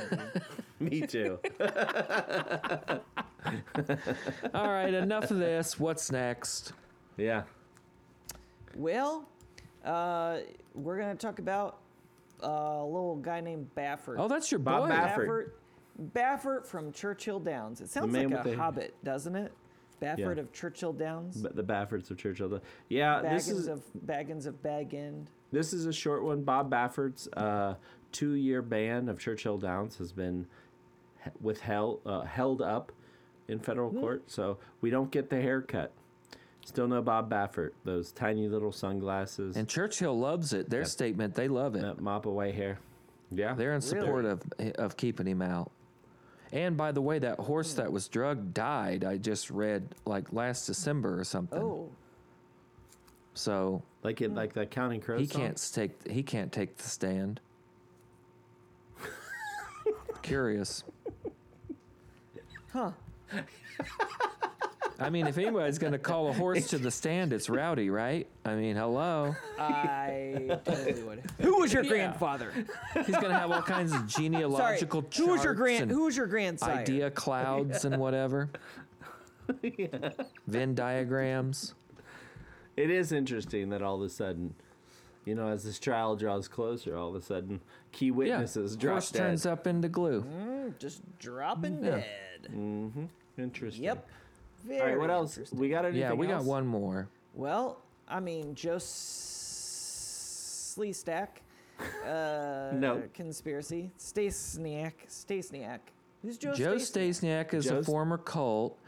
[0.81, 1.39] Me too.
[4.53, 5.79] All right, enough of this.
[5.79, 6.73] What's next?
[7.17, 7.45] yeah.
[8.75, 9.29] Well,
[9.87, 10.39] uh,
[10.75, 11.79] we're gonna talk about
[12.43, 14.17] uh, a little guy named Baffert.
[14.19, 14.95] Oh, that's your Bob boy.
[14.95, 15.51] Baff- Baffert.
[16.13, 17.81] Baffert from Churchill Downs.
[17.81, 19.53] It sounds like a the- Hobbit, doesn't it?
[20.03, 20.43] Baffert Yeah.
[20.43, 21.41] of Churchill Downs.
[21.41, 22.61] But the Bafferts of Churchill.
[22.91, 25.29] Yeah, this Baggins is of Baggins of Bag End.
[25.53, 26.43] this is a short one.
[26.43, 27.77] Bob Baffert's uh,
[28.13, 30.47] two-year ban of Churchill Downs has been
[31.41, 32.93] withheld, uh, held up
[33.49, 34.01] in federal Hmm.
[34.01, 35.93] court, so we don't get the haircut.
[36.67, 37.71] Still no Bob Baffert.
[37.85, 40.69] Those tiny little sunglasses, And Churchill loves it.
[40.69, 41.83] Their statement, they love it.
[41.83, 42.81] that mop away hair.
[43.31, 44.43] Yeah, They're in support of
[44.77, 45.71] of keeping him out.
[46.53, 49.05] And by the way, that horse that was drugged died.
[49.05, 51.61] I just read like last December or something.
[51.63, 51.89] Oh,
[53.35, 55.21] So like it, like that Counting Crows.
[55.21, 55.41] he song?
[55.43, 57.41] can't take he can't take the stand.
[60.23, 60.83] Curious.
[62.73, 62.91] huh.
[64.99, 68.27] I mean, if anybody's going to call a horse to the stand, it's Rowdy, right?
[68.47, 69.35] I mean, hello.
[69.59, 71.23] I totally would.
[71.41, 71.91] Who was your Yeah.
[71.91, 72.51] grandfather?
[72.95, 74.25] He's going to have all kinds of Sorry.
[74.29, 75.83] genealogical Who was your charts grand?
[75.83, 76.77] and Who was your grandsire?
[76.79, 78.49] idea clouds and whatever.
[80.47, 81.75] Venn diagrams.
[82.77, 84.55] It is interesting that all of a sudden,
[85.27, 87.61] you know, as this trial draws closer, all of a sudden,
[87.93, 89.19] key witnesses yeah, drop horse dead.
[89.21, 90.23] turns up into glue.
[90.23, 92.01] Mm, just dropping Yeah.
[92.01, 93.09] dead.
[93.39, 93.85] Interesting.
[93.85, 94.09] Yep.
[94.67, 94.99] Very All right.
[94.99, 95.39] What else?
[95.53, 97.09] We got anything Yeah, we got one more.
[97.35, 98.77] Well, I mean, Joe
[100.77, 101.29] Sleestack
[102.05, 103.03] uh, No.
[103.15, 103.91] conspiracy.
[103.99, 104.93] Staysniak.
[105.09, 105.81] Staysniak.
[106.23, 106.55] Who's Joe?
[106.55, 107.51] Joe Staysniak?
[107.51, 108.79] Staysniak is a former cult.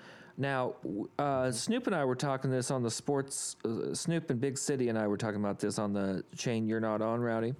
[0.40, 0.74] Now,
[1.18, 3.56] uh, Snoop and I were talking this on the sports.
[3.64, 6.78] Uh, Snoop and Big City and I were talking about this on the chain You're
[6.80, 7.54] Not On, Rowdy.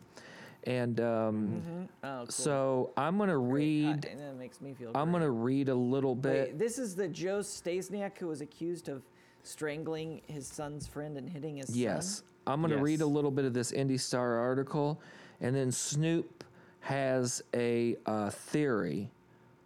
[0.64, 2.26] And um, Oh, cool.
[2.28, 3.84] so I'm going to Great.
[3.86, 4.08] read.
[4.12, 4.88] I- that makes me feel.
[4.94, 5.20] I'm great.
[5.20, 6.48] going to read a little bit.
[6.50, 9.02] Wait, this is the Joe Staysniak who was accused of
[9.44, 11.76] strangling his son's friend and hitting his son.
[11.76, 12.08] Yes.
[12.16, 12.24] son.
[12.46, 15.00] I'm going to read a little bit of this Indy Star article,
[15.40, 16.44] and then Snoop
[16.80, 19.10] has a uh, theory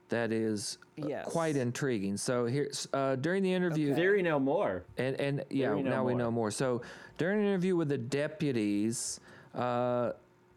[0.09, 1.26] that is uh, Yes.
[1.28, 2.16] quite intriguing.
[2.16, 4.84] So here's uh, during the interview, Theory no more.
[4.99, 6.18] and and yeah, Theory no now we more.
[6.18, 6.51] know more.
[6.51, 6.82] So
[7.18, 9.20] during an interview with the deputies,
[9.55, 10.12] uh,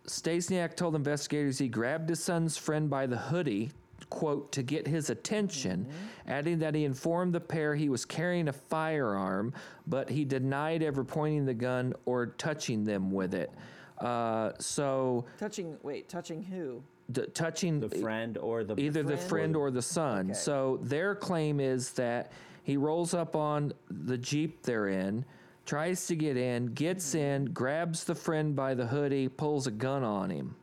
[0.07, 3.71] Staysniak told investigators he grabbed his son's friend by the hoodie,
[4.09, 5.87] quote, to get his attention,
[6.27, 9.53] adding that he informed the pair he was carrying a firearm,
[9.87, 13.51] but he denied ever pointing the gun or touching them with it.
[13.99, 15.77] Uh, so Touching.
[15.81, 16.83] Wait, touching who?
[17.11, 19.29] d- touching The friend or the either the friend?
[19.29, 20.25] friend or the son.
[20.31, 20.33] Okay.
[20.33, 22.31] So their claim is that
[22.63, 25.23] he rolls up on the Jeep they're in,
[25.65, 30.03] tries to get in, gets in, grabs the friend by the hoodie, pulls a gun
[30.03, 30.55] on him.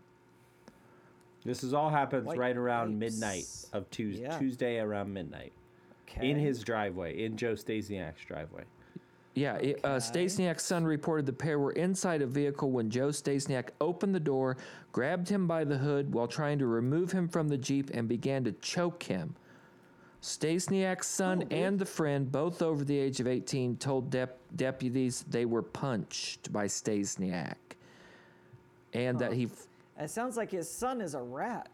[1.45, 3.15] This is all happens White right around pipes.
[3.21, 4.23] midnight of Tuesday.
[4.23, 4.39] Yeah.
[4.39, 5.53] Tuesday around midnight
[6.09, 6.31] Okay.
[6.31, 8.63] in his driveway, in Joe Staysniak's driveway.
[9.35, 13.71] Yeah, it, uh, Staysniak's son reported the pair were inside a vehicle when Joe Staysniak
[13.81, 14.59] opened the door,
[14.93, 18.45] grabbed him by the hood while trying to remove him from the Jeep, and began
[18.45, 19.35] to choke him.
[20.23, 25.25] Staysniak's son oh, and the friend, both over the age of 18, told dep- deputies
[25.29, 27.57] they were punched by Staysniak.
[28.93, 29.45] And that he.
[29.47, 29.67] f-
[29.99, 31.69] It sounds like his son is a rat.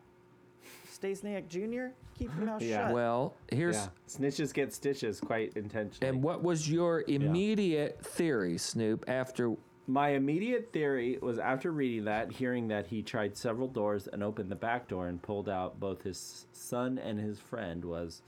[0.91, 1.93] Staysniak Jr.
[2.19, 2.87] Keep your mouth Yeah.
[2.87, 2.95] shut.
[2.95, 3.77] Well, here's.
[3.77, 3.89] Yeah.
[4.09, 6.09] Snitches get stitches quite intentionally.
[6.09, 9.55] And what was your immediate theory, Snoop, after.
[9.91, 14.51] My immediate theory was after reading that, hearing that he tried several doors and opened
[14.51, 18.21] the back door and pulled out both his son and his friend was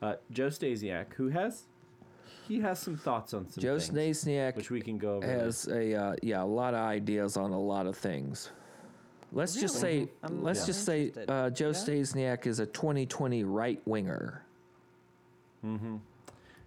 [0.00, 1.64] uh, Joe Staysniak, who has
[2.48, 3.90] he has some thoughts on some Joe things,
[4.24, 5.26] Staysniak which we can go over.
[5.26, 5.40] later.
[5.44, 8.50] has a uh, yeah a lot of ideas on a lot of things.
[9.30, 11.72] Let's just say I'm- let's I'm just say uh, Joe Yeah?
[11.74, 14.40] Staysniak is a 2020 right winger.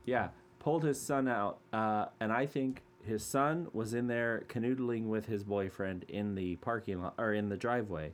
[0.06, 0.30] Yeah,
[0.60, 5.26] pulled his son out, uh, and I think his son was in there canoodling with
[5.26, 8.14] his boyfriend in the parking lot or in the driveway.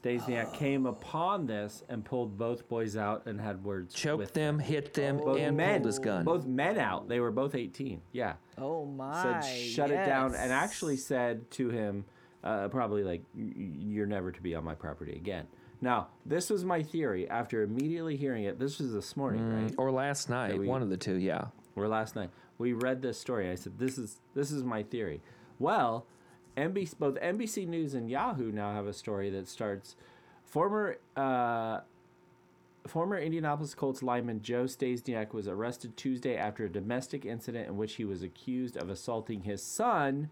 [0.00, 3.94] Staysniak came upon this and pulled both boys out and had words.
[3.94, 6.24] Choked with them, hit them, Both and men, pulled his gun.
[6.24, 7.08] Both men out.
[7.08, 8.02] They were both 18.
[8.12, 8.34] Yeah.
[8.58, 9.40] oh my.
[9.40, 12.04] Said shut it down and actually said to him,
[12.44, 15.46] uh, probably like, "Y- y- you're never to be on my property again.
[15.80, 18.58] Now, this was my theory after immediately hearing it.
[18.60, 19.74] This was this morning, right?
[19.78, 21.14] or last night, we- one of the two.
[21.16, 21.46] Yeah.
[21.74, 25.20] or last night we read this story i said this is this is my theory
[25.58, 26.06] well
[26.56, 29.96] NBC, both nbc news and yahoo now have a story that starts
[30.44, 31.80] former uh,
[32.86, 37.94] former indianapolis colts lineman joe staysniak was arrested tuesday after a domestic incident in which
[37.94, 40.30] he was accused of assaulting his son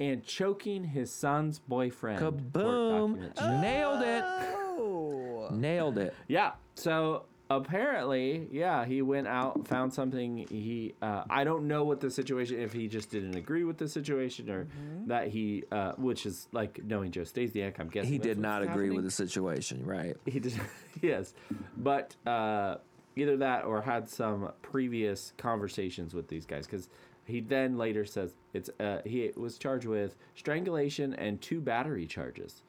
[0.00, 3.14] and choking his son's boyfriend Kaboom!
[3.14, 3.40] documents.
[3.40, 4.24] Nailed it.
[4.24, 5.48] Oh.
[5.52, 6.14] Nailed it.
[6.26, 6.52] Yeah.
[6.74, 10.46] So apparently, yeah, he went out, found something.
[10.48, 12.60] He, uh, I don't know what the situation.
[12.60, 14.68] If he just didn't agree with the situation, or
[15.06, 18.70] that he, uh, which is like knowing Joe Staysniak, I'm guessing He did not agree
[18.72, 18.94] happening.
[18.96, 20.16] with the situation, right?
[20.24, 20.58] He did,
[21.02, 21.34] yes,
[21.76, 22.76] but uh,
[23.16, 26.88] either that or had some previous conversations with these guys because
[27.26, 32.62] he then later says it's uh, he was charged with strangulation and two battery charges.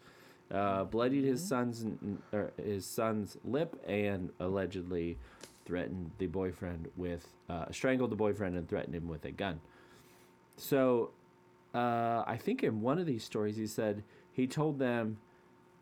[0.53, 1.85] Uh, bloodied his son's
[2.33, 5.17] or his son's lip and allegedly
[5.65, 9.61] threatened the boyfriend with uh, strangled the boyfriend and threatened him with a gun.
[10.57, 11.11] So,
[11.73, 15.17] uh, I think in one of these stories he said he told them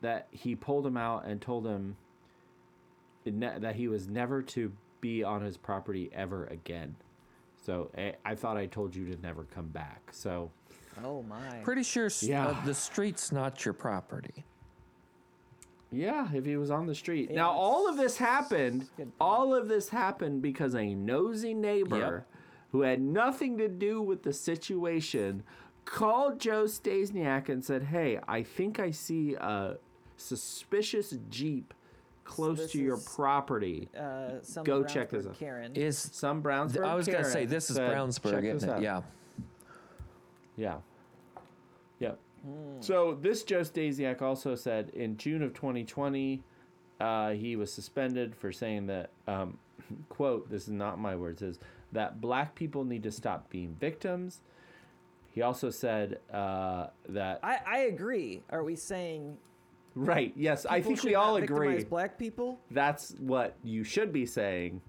[0.02, 1.96] that he pulled him out and told him
[3.26, 6.96] ne- that he was never to be on his property ever again.
[7.66, 10.02] So I, I thought I told you to never come back.
[10.12, 10.52] So
[11.04, 11.60] Oh my.
[11.64, 12.48] Pretty sure Yeah.
[12.48, 14.44] uh, the street's not your property.
[15.92, 17.30] Yeah, if he was on the street.
[17.32, 18.88] Yeah, now all of this happened.
[19.20, 22.28] All of this happened because a nosy neighbor Yep.
[22.72, 25.44] who had nothing to do with the situation
[25.86, 29.78] called Joe Staysniak and said, "Hey, I think I see a
[30.18, 31.74] suspicious jeep
[32.24, 35.34] close this to your is- property." Uh, some Go check this out.
[35.34, 35.76] Karen.
[35.76, 36.84] Is Some Brownsburg.
[36.86, 38.74] I was gonna say this is said, Brownsburg, isn't it?
[38.74, 39.02] out." Yeah.
[40.56, 40.78] Yeah.
[42.46, 42.84] Yep.
[42.84, 46.42] So this Joe Staysniak also said in June of 2020,
[47.00, 49.58] uh, he was suspended for saying that, um,
[50.10, 51.60] quote, this is not my words, is
[51.92, 54.42] that black people need to stop being victims.
[55.32, 58.44] He He also said uh, that I, I agree.
[58.50, 59.38] Are we saying
[59.96, 60.34] right.
[60.36, 61.84] Yes, I think we all not victimize agree.
[61.86, 62.60] Black people?
[62.72, 64.82] That's what you should be saying.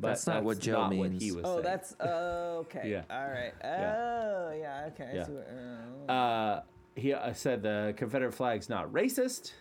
[0.00, 1.22] But That's not what Joe not What means.
[1.22, 1.62] he was Oh, saying.
[1.64, 2.82] that's oh, okay.
[2.90, 3.02] Yeah.
[3.10, 3.52] All right.
[3.62, 4.88] Oh, yeah.
[4.88, 5.10] Okay.
[5.12, 5.24] I Yeah.
[5.26, 5.48] see what,
[6.08, 6.12] oh.
[6.12, 6.62] Uh,
[6.96, 9.52] he uh, said the Confederate flag's not racist.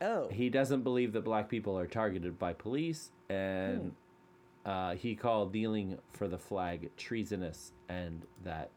[0.00, 0.28] oh.
[0.28, 3.92] He doesn't believe that black people are targeted by police, and
[4.64, 4.68] Hmm.
[4.70, 8.70] uh, he called kneeling for the flag treasonous, and that,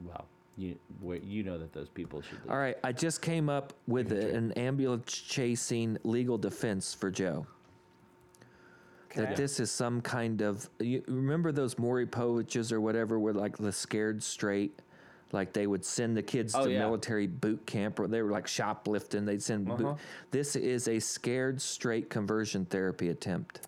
[0.00, 0.26] well,
[0.56, 0.76] you
[1.24, 2.40] you know that those people should.
[2.42, 2.50] Leave.
[2.50, 7.46] All right, I just came up with a- an ambulance chasing legal defense for Joe.
[9.16, 13.56] That this is some kind of you remember those Maury Poviches or whatever were like
[13.56, 14.80] the scared straight,
[15.34, 16.78] like they would send the kids Oh, to yeah.
[16.78, 19.24] military boot camp or they were like shoplifting.
[19.24, 19.68] They'd send.
[19.68, 19.76] Uh-huh.
[19.76, 19.96] Boot.
[20.30, 23.60] This is a scared straight conversion therapy attempt,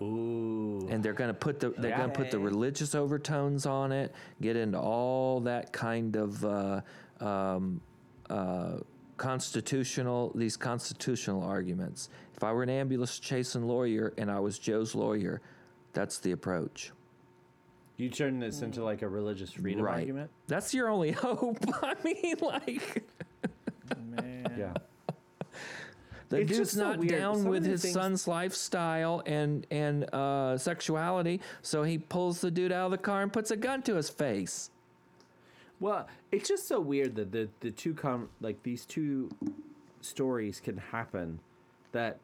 [0.00, 0.86] Ooh.
[0.90, 4.14] and they're going to put the they're going to put the religious overtones on it,
[4.40, 6.44] get into all that kind of.
[6.44, 6.80] Uh,
[7.20, 7.80] um,
[8.30, 8.78] uh,
[9.18, 12.08] constitutional these constitutional arguments.
[12.34, 15.40] If I were an ambulance chasing lawyer and I was Joe's lawyer,
[15.92, 16.90] that's the approach.
[18.02, 20.00] You turn this into like a religious freedom right.
[20.00, 20.28] argument.
[20.48, 21.58] That's your only hope.
[21.84, 23.04] I mean, like
[23.96, 24.54] Man.
[24.58, 24.72] Yeah.
[26.28, 30.12] the It's dude's just so not down Some with his things- son's lifestyle and and
[30.12, 33.82] uh, sexuality, so he pulls the dude out of the car and puts a gun
[33.82, 34.70] to his face.
[35.78, 39.30] Well, it's just so weird that the the two com like these two
[40.00, 41.38] stories can happen
[41.92, 42.18] that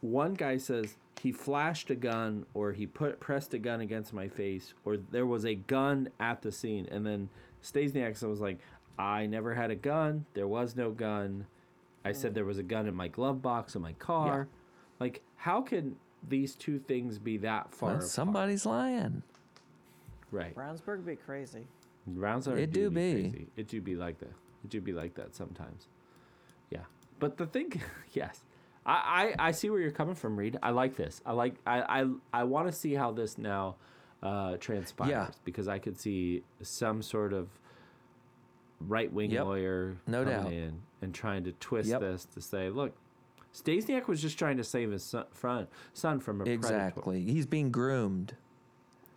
[0.00, 4.26] one guy says he flashed a gun or he put pressed a gun against my
[4.26, 7.28] face or there was a gun at the scene and then
[7.62, 8.58] Staysniak was like
[8.98, 11.46] I never had a gun there was no gun
[12.06, 12.34] I said mm.
[12.36, 14.48] there was a gun in my glove box in my car
[14.98, 15.96] like how can
[16.26, 18.08] these two things be that far Well, apart?
[18.10, 19.22] somebody's lying.
[20.30, 21.66] right Brownsburg would be crazy.
[22.06, 23.12] Rounds are It do be.
[23.30, 23.46] crazy.
[23.56, 24.32] It do be like that.
[24.64, 25.86] It do be like that sometimes.
[26.70, 26.84] Yeah,
[27.18, 27.80] but the thing,
[28.12, 28.40] yes,
[28.90, 30.58] I, I I see where you're coming from, Reed.
[30.62, 31.20] I like this.
[31.24, 33.76] I like I I I want to see how this now
[34.22, 35.28] uh, transpires Yeah.
[35.44, 37.48] because I could see some sort of
[38.80, 39.44] right wing Yep.
[39.44, 40.52] lawyer No coming doubt.
[40.52, 42.00] in and trying to twist Yep.
[42.00, 42.92] this to say, look,
[43.54, 46.54] Staysniak was just trying to save his son, front, son from a predator.
[46.74, 47.22] Exactly.
[47.22, 48.34] He's being groomed.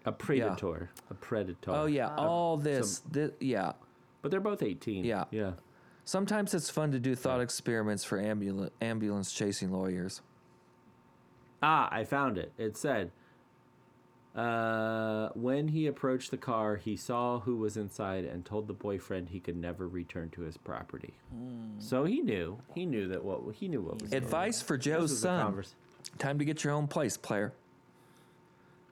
[0.06, 0.90] A predator.
[1.10, 1.72] A predator.
[1.72, 3.74] Oh yeah, all this, thi- yeah.
[4.22, 5.04] But they're both 18.
[5.06, 5.26] Yeah.
[5.32, 5.52] Yeah.
[6.06, 10.22] Sometimes it's fun to do thought experiments for ambulance ambulance chasing lawyers.
[11.62, 12.52] Ah, I found it.
[12.58, 13.12] It said,
[14.36, 19.30] uh, when he approached the car, he saw who was inside and told the boyfriend
[19.30, 21.14] he could never return to his property.
[21.80, 22.60] So he knew.
[22.76, 24.26] He knew that what he knew what was going on.
[24.26, 25.76] Advice for Joe's son: convers-
[26.18, 27.54] Time to get your own place, player.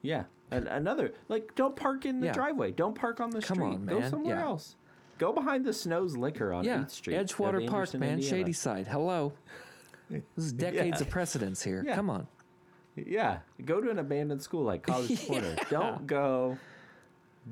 [0.02, 2.34] Yeah, and another like don't park in the Yeah.
[2.34, 2.72] driveway.
[2.72, 3.66] Don't park on the Come street.
[3.68, 4.44] on, Go somewhere Yeah.
[4.44, 4.76] else.
[5.22, 7.16] Go behind the Snow's Liquor on yeah, 8th Street.
[7.16, 8.38] Edgewater Park, Anderson, man, Indiana.
[8.38, 8.88] Shady Side.
[8.88, 9.34] Hello.
[10.10, 11.06] This is decades Yeah.
[11.06, 11.84] of precedence here.
[11.86, 11.96] Yeah.
[11.96, 12.28] Come on.
[12.98, 15.56] Yeah, go to an abandoned school like College Corner.
[15.70, 16.58] Don't go.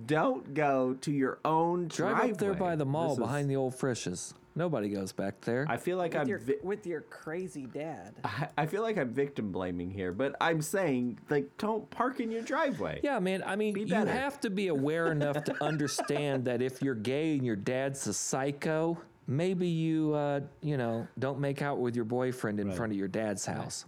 [0.07, 2.31] Don't go to your own Drive driveway.
[2.31, 4.33] up there by the mall This is- behind the old Frisch's.
[4.55, 5.65] Nobody goes back there.
[5.69, 6.27] I feel like With I'm.
[6.27, 8.15] your, vi- with your crazy dad.
[8.23, 12.29] I I feel like I'm victim blaming here, but I'm saying like don't park in
[12.31, 12.99] your driveway.
[13.03, 13.43] yeah, man.
[13.45, 17.35] I mean, Be you have to be aware enough to understand that if you're gay
[17.37, 18.97] and your dad's a psycho,
[19.27, 22.75] maybe you, uh, you know, don't make out with your boyfriend in Right.
[22.75, 23.85] front of your dad's house.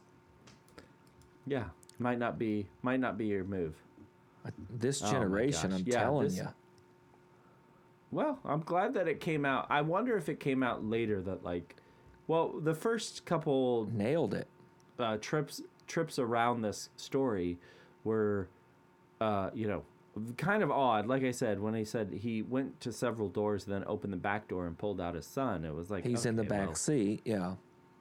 [1.48, 1.66] Yeah,
[2.00, 3.74] might not be might not be your move.
[4.70, 5.80] This Oh generation, gosh.
[5.80, 6.48] I'm Yeah, telling this- you.
[8.12, 9.68] Well, I'm glad that it came out.
[9.70, 11.76] I wonder if it came out later that like,
[12.28, 14.48] well, the first couple Nailed it.
[15.00, 17.58] uh, trips trips around this story
[18.04, 18.48] were,
[19.20, 19.84] uh, you know,
[20.38, 21.06] kind of odd.
[21.08, 24.48] Like I said, when he said he went to several doors, then opened the back
[24.48, 27.22] door and pulled out his son, it was like He's in the back well, seat.
[27.26, 27.56] Yeah.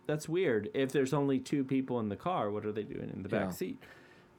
[0.06, 0.70] that's weird.
[0.74, 3.46] If there's only two people in the car, what are they doing in the back
[3.46, 3.50] Yeah.
[3.50, 3.82] seat?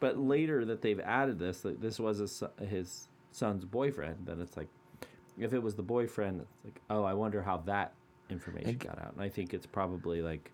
[0.01, 4.57] But later that they've added this, that this was his, his son's boyfriend, then it's
[4.57, 4.67] like,
[5.37, 7.93] if it was the boyfriend, it's like, oh, I wonder how that
[8.29, 9.13] information And- got out.
[9.13, 10.51] And I think it's probably like,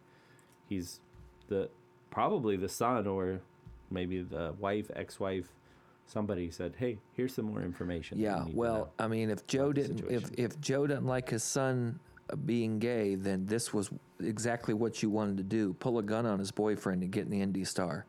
[0.69, 0.99] he's
[1.47, 1.69] the
[2.11, 3.39] probably the son or
[3.91, 5.47] maybe the wife, ex-wife,
[6.05, 8.17] somebody said, hey, here's some more information.
[8.19, 8.91] Yeah, well.
[8.99, 11.99] I mean, if Joe didn't, if if Joe doesn't like his son
[12.30, 16.25] uh, being gay, then this was exactly what you wanted to do: pull a gun
[16.25, 18.05] on his boyfriend and get in the Indy Star.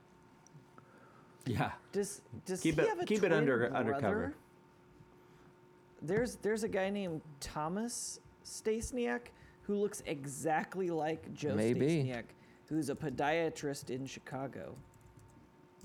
[1.47, 3.77] yeah, Does does Keep he it- have a keep it twin under- brother?
[3.77, 4.35] undercover.
[6.03, 9.20] There's there's a guy named Thomas Staysniak
[9.62, 11.86] who looks exactly like Joe Maybe.
[11.86, 12.24] Staysniak,
[12.68, 14.74] who's a podiatrist in Chicago.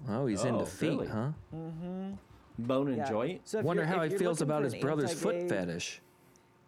[0.09, 1.07] Oh, he's Oh, into feet, really?
[1.07, 1.29] huh?
[1.55, 2.11] Mm-hmm.
[2.59, 3.09] Bone and Yeah.
[3.09, 3.41] joint.
[3.47, 6.01] So Wonder how he feels about his brother's foot anti-gay- fetish.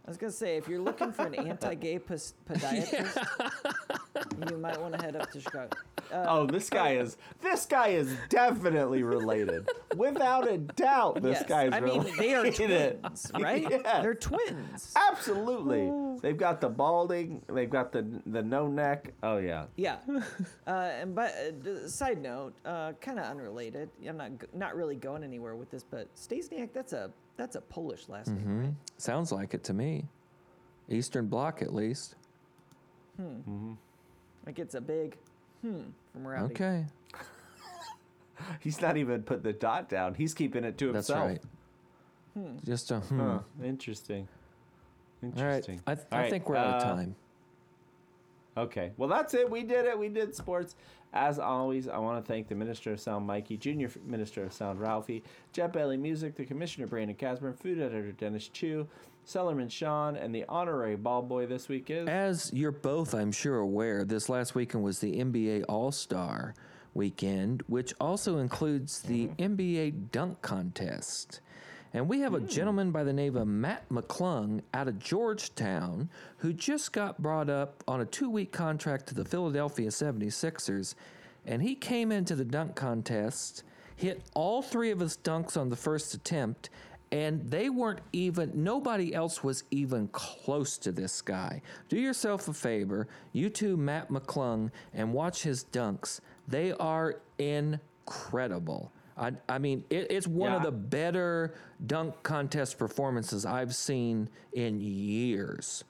[0.05, 3.17] I was gonna say, if you're looking for an anti-gay pos- podiatrist,
[4.49, 5.69] you might want to head up to Chicago.
[6.11, 11.21] Uh, Oh, this guy is this guy is definitely related, without a doubt.
[11.21, 11.49] This yes.
[11.49, 12.19] guy's I mean, related.
[12.19, 13.65] they are twins, right?
[13.69, 14.01] Yes.
[14.03, 14.93] They're twins.
[14.95, 15.91] Absolutely,
[16.21, 19.13] they've got the balding, they've got the the no neck.
[19.23, 19.97] Oh yeah, Yeah.
[20.67, 21.31] Uh, and but
[21.67, 23.89] uh, side note, uh, kind of unrelated.
[24.07, 28.09] I'm not not really going anywhere with this, but Staysniak, that's a that's a Polish
[28.09, 28.73] last name, right?
[28.97, 30.05] Sounds like it to me.
[30.89, 32.15] Eastern Bloc, at least.
[33.17, 33.23] Hmm.
[33.23, 33.73] Mm-hmm.
[34.45, 35.17] Like it's a big
[35.65, 35.81] hmm
[36.13, 36.53] from Rowdy.
[36.53, 36.85] Okay,
[38.59, 40.13] he's not even put the dot down.
[40.13, 41.29] He's keeping it to that's himself.
[41.29, 41.41] right.
[42.65, 43.19] Just a hmm.
[43.19, 44.27] Huh, interesting.
[45.23, 45.81] All right, Interesting.
[45.87, 47.15] I, th- All I right, think we're out of uh, time.
[48.57, 48.91] Okay.
[48.97, 49.49] Well, that's it.
[49.49, 49.97] We did it.
[49.97, 50.75] We did sports.
[51.13, 54.79] As always, I want to thank the Minister of Sound, Mikey, Junior Minister of Sound,
[54.81, 58.87] Ralphie, Jet Belly Music, the Commissioner, Brandon Casper, Food Editor, Dennis Chu,
[59.25, 62.07] Sellerman Sean, and the honorary ball boy this week is.
[62.07, 66.53] As you're both, I'm sure, aware, this last weekend was the NBA All Star
[66.93, 69.55] weekend, which also includes the mm-hmm.
[69.55, 71.41] NBA dunk contest.
[71.93, 72.49] And we have a mm.
[72.49, 77.83] gentleman by the name of Matt McClung out of Georgetown who just got brought up
[77.87, 80.95] on a two week contract to the Philadelphia 76ers.
[81.45, 83.63] And he came into the dunk contest,
[83.95, 86.69] hit all three of his dunks on the first attempt,
[87.15, 91.61] and they weren't even nobody else was even close to this guy.
[91.87, 96.19] Do yourself a favor you two matt mcclung and watch his dunks.
[96.45, 98.91] They are incredible.
[99.17, 101.55] I, I mean it, it's one of the better
[101.87, 105.85] dunk contest performances i've seen in years.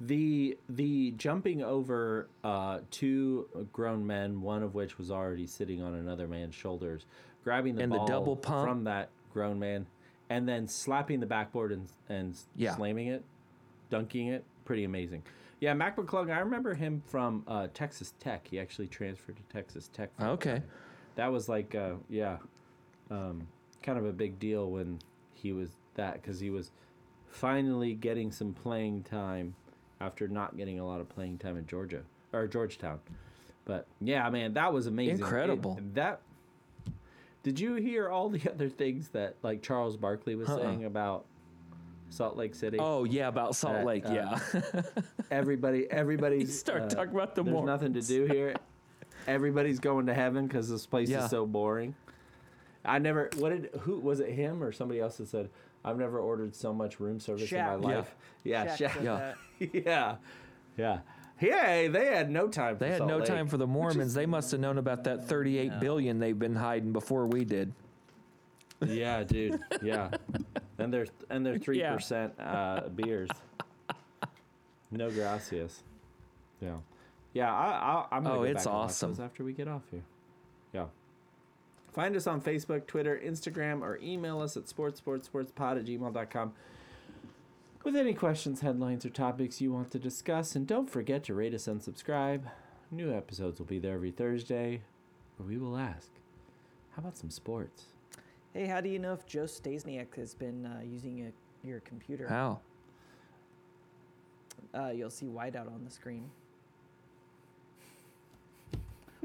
[0.00, 5.94] The the jumping over uh, two grown men, one of which was already sitting on
[5.94, 7.04] another man's shoulders,
[7.44, 8.66] grabbing the And the ball double pump.
[8.66, 9.86] from that grown man,
[10.30, 12.74] and then slapping the backboard and and Yeah.
[12.76, 13.24] slamming it,
[13.90, 15.22] dunking it, pretty amazing.
[15.60, 16.30] Yeah, Mac McClung.
[16.34, 18.48] I remember him from uh, Texas Tech.
[18.48, 20.10] He actually transferred to Texas Tech.
[20.18, 20.64] for okay time.
[21.14, 22.38] that was like uh, yeah,
[23.10, 23.46] um,
[23.82, 24.98] kind of a big deal when
[25.34, 26.70] he was that because he was
[27.28, 29.54] finally getting some playing time
[30.00, 32.02] after not getting a lot of playing time in Georgia
[32.32, 32.98] or Georgetown.
[33.64, 35.16] But yeah, man, that was amazing.
[35.16, 35.78] It- Incredible.
[35.94, 36.20] that.
[37.42, 40.58] Did you hear all the other things that like Charles Barkley was Uh-uh.
[40.58, 41.24] saying about
[42.10, 42.78] Salt Lake City?
[42.80, 44.82] oh yeah about salt Uh, lake uh, yeah
[45.30, 47.66] everybody, everybody's start uh, talking about the There's Mormons.
[47.82, 48.54] nothing to do here.
[49.26, 51.24] Everybody's going to heaven because this place Yeah.
[51.24, 51.94] is so boring.
[52.84, 53.30] I never.
[53.38, 53.70] What did?
[53.82, 54.30] Who was it?
[54.30, 55.48] Him or somebody else that said,
[55.84, 57.76] "I've never ordered so much room service Shaq.
[57.76, 59.34] in my life." Yeah, Shaq Shaq.
[59.60, 59.70] Yeah.
[59.72, 60.16] yeah,
[60.76, 60.98] yeah.
[61.42, 62.76] Yeah, they had no time.
[62.76, 63.26] For they had Salt no Lake.
[63.26, 66.92] time for the mormons they must have known about that 38 billion they've been hiding
[66.92, 67.72] before we did
[68.80, 69.60] Yeah, dude.
[69.82, 70.10] Yeah,
[70.78, 71.94] and they're and they're three Yeah.
[71.94, 73.28] percent uh, beers.
[74.90, 75.82] No gracias.
[76.60, 76.76] Yeah,
[77.32, 77.52] yeah.
[77.52, 79.10] I, I, I'm gonna Oh, go it's back awesome.
[79.10, 80.02] those after we get off here.
[80.72, 80.86] Yeah.
[81.92, 86.52] Find us on Facebook, Twitter, Instagram, or email us at sportsportsportspod at gmail.com
[87.84, 90.54] with any questions, headlines, or topics you want to discuss.
[90.54, 92.46] And don't forget to rate us and subscribe.
[92.90, 94.82] New episodes will be there every Thursday,
[95.36, 96.10] where we will ask,
[96.90, 97.86] how about some sports?
[98.52, 102.28] Hey, how do you know if Joe Staysniak has been uh, using a, your computer?
[102.28, 102.60] how
[104.74, 106.30] Uh, you'll see whiteout on the screen.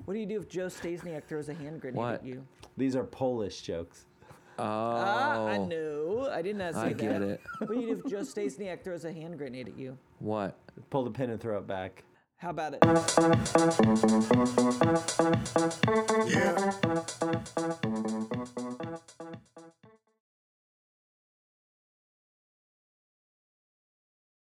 [0.06, 2.14] What do you do if Joe Staysniak throws a hand grenade What?
[2.16, 2.46] at you?
[2.78, 4.06] These are Polish jokes.
[4.60, 5.48] Ah, oh.
[5.48, 6.28] I knew.
[6.32, 6.98] I did not see I that.
[6.98, 7.42] get it.
[7.60, 9.98] What do you do if Joe Stacey throws a hand grenade at you?
[10.20, 10.58] What?
[10.90, 12.04] Pull the pin and throw it back.
[12.38, 12.80] How about it?
[16.28, 16.68] Yeah.